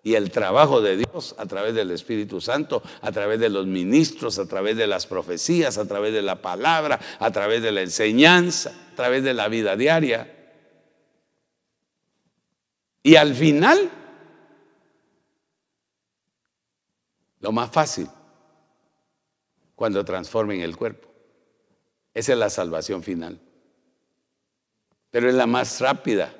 [0.07, 4.39] y el trabajo de Dios a través del Espíritu Santo, a través de los ministros,
[4.39, 8.69] a través de las profecías, a través de la palabra, a través de la enseñanza,
[8.93, 10.33] a través de la vida diaria.
[13.03, 13.91] Y al final,
[17.41, 18.07] lo más fácil,
[19.75, 21.09] cuando transformen el cuerpo.
[22.13, 23.41] Esa es la salvación final.
[25.11, 26.33] Pero es la más rápida.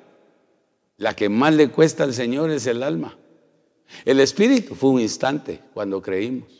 [0.96, 3.18] La que más le cuesta al Señor es el alma.
[4.04, 6.52] El espíritu fue un instante cuando creímos.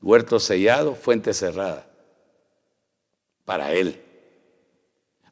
[0.00, 1.88] Huerto sellado, fuente cerrada.
[3.44, 4.00] Para Él.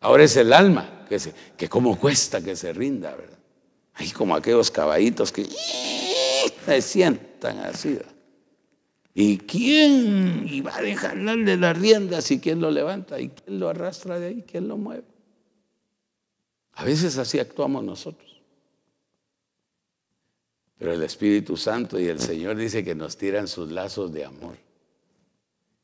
[0.00, 3.38] Ahora es el alma que, se, que como cuesta que se rinda, ¿verdad?
[3.94, 5.46] Hay como aquellos caballitos que
[6.66, 7.98] se sientan así.
[9.14, 13.20] ¿Y quién iba a dejarle las riendas y quién lo levanta?
[13.20, 14.44] ¿Y quién lo arrastra de ahí?
[14.46, 15.04] ¿Quién lo mueve?
[16.72, 18.33] A veces así actuamos nosotros.
[20.84, 24.58] Pero el Espíritu Santo y el Señor dice que nos tiran sus lazos de amor.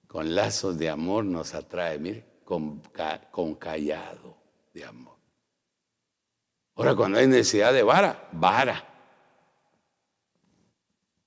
[0.07, 2.83] Con lazos de amor nos atrae, mire, con,
[3.31, 4.37] con callado
[4.75, 5.17] de amor.
[6.75, 8.85] Ahora, cuando hay necesidad de vara, vara.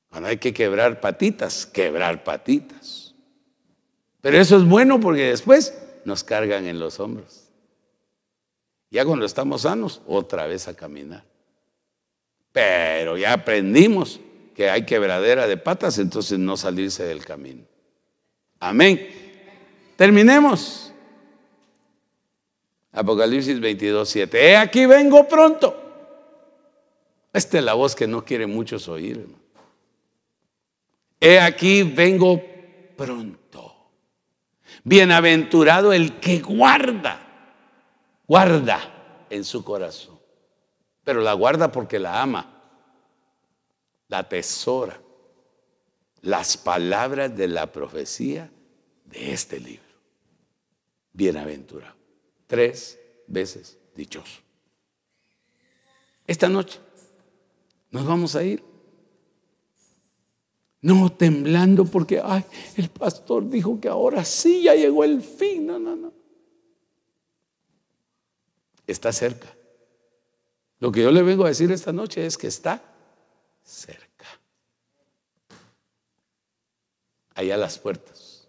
[0.08, 3.16] Cuando hay que quebrar patitas, quebrar patitas.
[4.22, 7.50] Pero eso es bueno porque después nos cargan en los hombros.
[8.92, 11.33] Ya cuando estamos sanos, otra vez a caminar.
[12.54, 14.22] Pero ya aprendimos
[14.56, 17.64] que hay quebradera de patas, entonces no salirse del camino.
[18.60, 19.10] Amén.
[19.98, 20.94] Terminemos.
[22.94, 24.50] Apocalipsis 22, 7.
[24.50, 25.80] He aquí vengo pronto.
[27.34, 29.28] Esta es la voz que no quiere muchos oír.
[31.20, 32.40] He aquí vengo
[32.96, 33.74] pronto.
[34.84, 37.20] Bienaventurado el que guarda,
[38.28, 40.20] guarda en su corazón.
[41.04, 42.53] Pero la guarda porque la ama,
[44.14, 45.02] la tesora,
[46.22, 48.48] las palabras de la profecía
[49.06, 49.82] de este libro.
[51.14, 51.96] Bienaventurado.
[52.46, 54.40] Tres veces dichoso.
[56.28, 56.80] Esta noche
[57.90, 58.64] nos vamos a ir
[60.82, 62.46] no temblando porque, ay,
[62.78, 65.66] el pastor dijo que ahora sí ya llegó el fin.
[65.66, 66.14] No, no, no.
[68.86, 69.48] Está cerca.
[70.78, 72.93] Lo que yo le vengo a decir esta noche es que está
[73.64, 74.28] cerca.
[77.36, 78.48] Allá las puertas.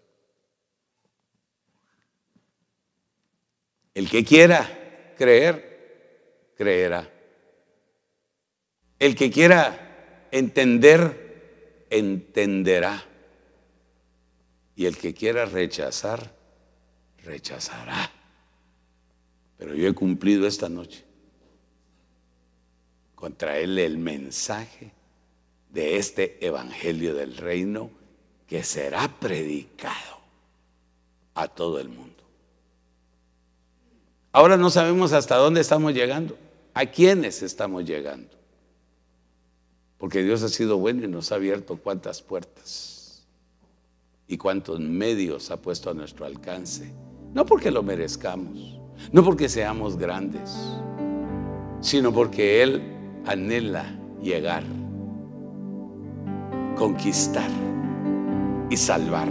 [3.93, 7.09] El que quiera creer, creerá.
[8.99, 13.03] El que quiera entender, entenderá.
[14.75, 16.35] Y el que quiera rechazar,
[17.23, 18.11] rechazará.
[19.57, 21.05] Pero yo he cumplido esta noche
[23.15, 24.91] con traerle el mensaje
[25.75, 27.91] de este Evangelio del Reino
[28.47, 30.21] que será predicado
[31.33, 32.23] a todo el mundo.
[34.31, 36.37] Ahora no sabemos hasta dónde estamos llegando,
[36.73, 38.29] a quiénes estamos llegando.
[39.97, 43.25] Porque Dios ha sido bueno y nos ha abierto cuántas puertas
[44.29, 46.89] y cuántos medios ha puesto a nuestro alcance.
[47.33, 48.79] No porque lo merezcamos,
[49.11, 50.55] No porque seamos grandes,
[51.81, 52.81] sino porque Él
[53.25, 54.63] anhela llegar,
[56.75, 57.49] conquistar
[58.69, 59.27] y salvar,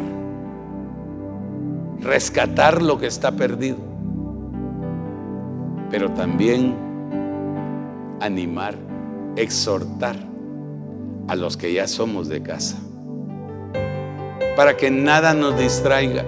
[2.01, 3.79] rescatar lo que está perdido,
[5.91, 6.75] pero también
[8.21, 8.75] animar,
[9.37, 10.17] exhortar
[11.29, 12.79] a los que ya somos de casa,
[14.57, 16.25] para que nada nos distraiga.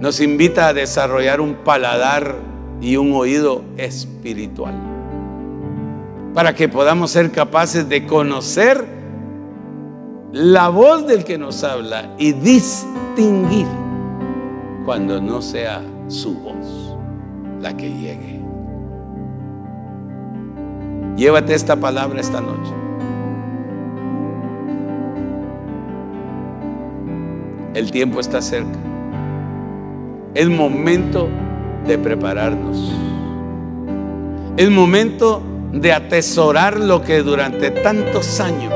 [0.00, 2.36] Nos invita a desarrollar un paladar
[2.80, 4.74] y un oído espiritual,
[6.34, 8.95] para que podamos ser capaces de conocer
[10.32, 13.66] la voz del que nos habla y distinguir
[14.84, 16.96] cuando no sea su voz
[17.60, 18.40] la que llegue.
[21.16, 22.72] Llévate esta palabra esta noche.
[27.74, 28.78] El tiempo está cerca.
[30.34, 31.28] Es momento
[31.86, 32.92] de prepararnos.
[34.56, 35.42] Es momento
[35.72, 38.72] de atesorar lo que durante tantos años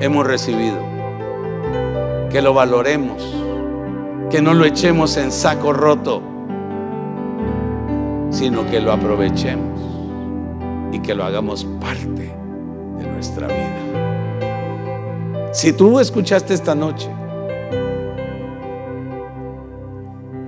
[0.00, 0.78] hemos recibido.
[2.30, 3.22] Que lo valoremos,
[4.30, 6.22] que no lo echemos en saco roto,
[8.30, 9.80] sino que lo aprovechemos
[10.92, 12.34] y que lo hagamos parte
[12.98, 13.80] de nuestra vida.
[15.52, 17.10] Si tú escuchaste esta noche,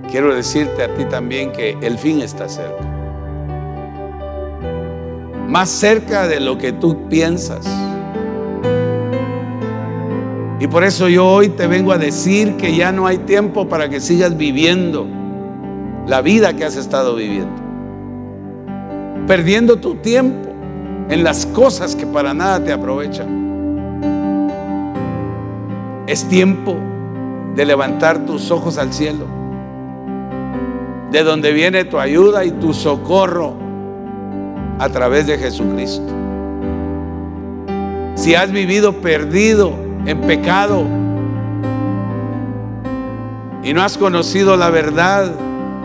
[0.09, 2.89] quiero decirte a ti también que el fin está cerca.
[5.47, 7.67] Más cerca de lo que tú piensas.
[10.63, 13.89] Y por eso yo hoy te vengo a decir que ya no hay tiempo para
[13.89, 15.05] que sigas viviendo
[16.07, 17.63] la vida que has estado viviendo
[19.27, 20.49] perdiendo tu tiempo
[21.09, 23.43] en las cosas que para nada te aprovechan.
[26.07, 26.75] Es tiempo
[27.55, 29.25] de levantar tus ojos al cielo,
[31.11, 33.53] de donde viene tu ayuda y tu socorro
[34.79, 36.07] a través de Jesucristo.
[38.15, 40.85] Si has vivido perdido en pecado
[43.63, 45.31] y no has conocido la verdad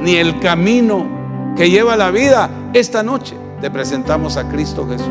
[0.00, 1.06] ni el camino
[1.56, 5.06] que lleva la vida, esta noche te presentamos a Cristo Jesús.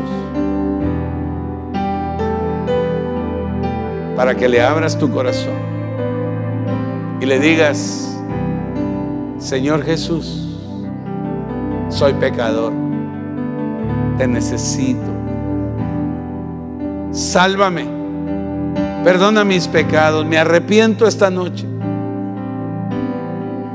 [4.16, 5.54] Para que le abras tu corazón
[7.20, 8.18] y le digas,
[9.38, 10.58] Señor Jesús,
[11.88, 12.72] soy pecador,
[14.18, 15.12] te necesito.
[17.12, 17.97] Sálvame,
[19.08, 21.64] perdona mis pecados, me arrepiento esta noche.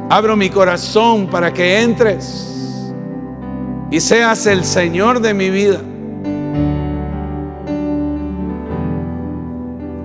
[0.07, 2.93] Abro mi corazón para que entres
[3.89, 5.79] y seas el Señor de mi vida.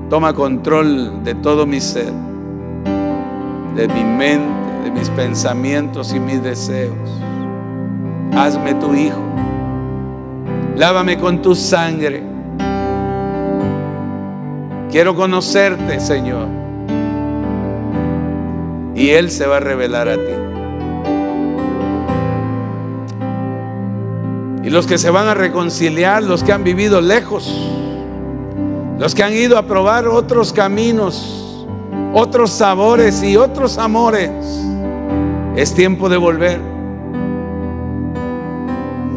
[0.08, 2.10] Toma control de todo mi ser,
[3.76, 6.96] de mi mente, de mis pensamientos y mis deseos.
[8.32, 9.20] Hazme tu hijo.
[10.74, 12.37] Lávame con tu sangre.
[14.90, 16.48] Quiero conocerte, Señor.
[18.94, 20.32] Y Él se va a revelar a ti.
[24.64, 27.54] Y los que se van a reconciliar, los que han vivido lejos,
[28.98, 31.66] los que han ido a probar otros caminos,
[32.12, 34.30] otros sabores y otros amores,
[35.54, 36.60] es tiempo de volver.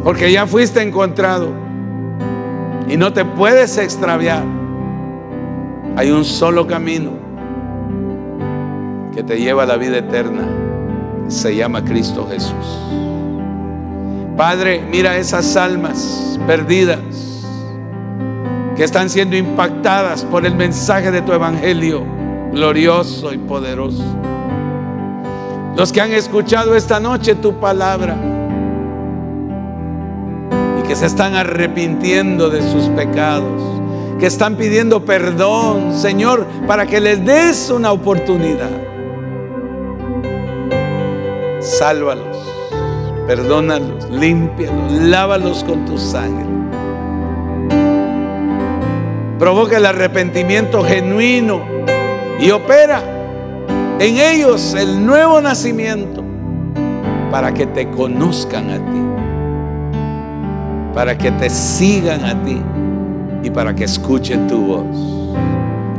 [0.04, 1.48] Porque ya fuiste encontrado
[2.88, 4.61] y no te puedes extraviar.
[5.96, 7.10] Hay un solo camino
[9.14, 10.48] que te lleva a la vida eterna.
[11.28, 12.78] Se llama Cristo Jesús.
[14.36, 16.98] Padre, mira esas almas perdidas
[18.76, 22.04] que están siendo impactadas por el mensaje de tu evangelio
[22.52, 24.04] glorioso y poderoso.
[25.76, 28.16] Los que han escuchado esta noche tu palabra
[30.78, 33.81] y que se están arrepintiendo de sus pecados,
[34.22, 38.70] que están pidiendo perdón, Señor, para que les des una oportunidad.
[41.58, 42.36] Sálvalos
[43.26, 46.46] Perdónalos, límpialos, lávalos con tu sangre.
[49.40, 51.62] Provoca el arrepentimiento genuino
[52.38, 53.02] y opera
[53.98, 56.22] en ellos el nuevo nacimiento
[57.32, 59.02] para que te conozcan a ti,
[60.94, 62.62] para que te sigan a ti
[63.42, 65.34] y para que escuchen tu voz.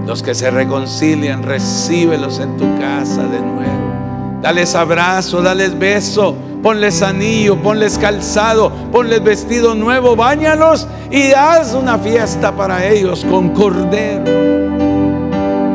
[0.06, 4.40] Los que se reconcilian, recíbelos en tu casa de nuevo.
[4.42, 12.00] Dales abrazo, dales beso ponles anillo, ponles calzado, ponles vestido nuevo, bañalos y haz una
[12.00, 14.24] fiesta para ellos con cordero.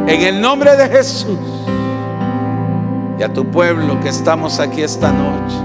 [0.08, 1.38] En el nombre de Jesús.
[3.18, 5.56] y a tu pueblo que estamos aquí esta noche.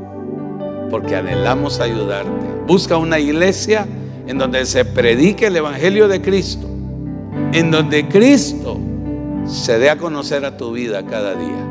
[0.89, 2.31] porque anhelamos ayudarte.
[2.65, 3.87] Busca una iglesia
[4.27, 6.67] en donde se predique el Evangelio de Cristo,
[7.53, 8.77] en donde Cristo
[9.45, 11.65] se dé a conocer a tu vida cada día.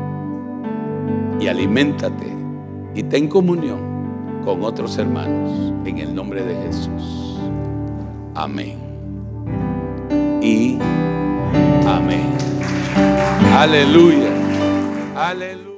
[1.39, 2.25] Y aliméntate
[2.95, 5.51] y ten comunión con otros hermanos
[5.85, 7.39] en el nombre de Jesús.
[8.33, 8.77] Amén.
[10.41, 10.79] Y
[11.85, 12.33] amén.
[13.53, 14.31] Aleluya.
[15.15, 15.76] Aleluya.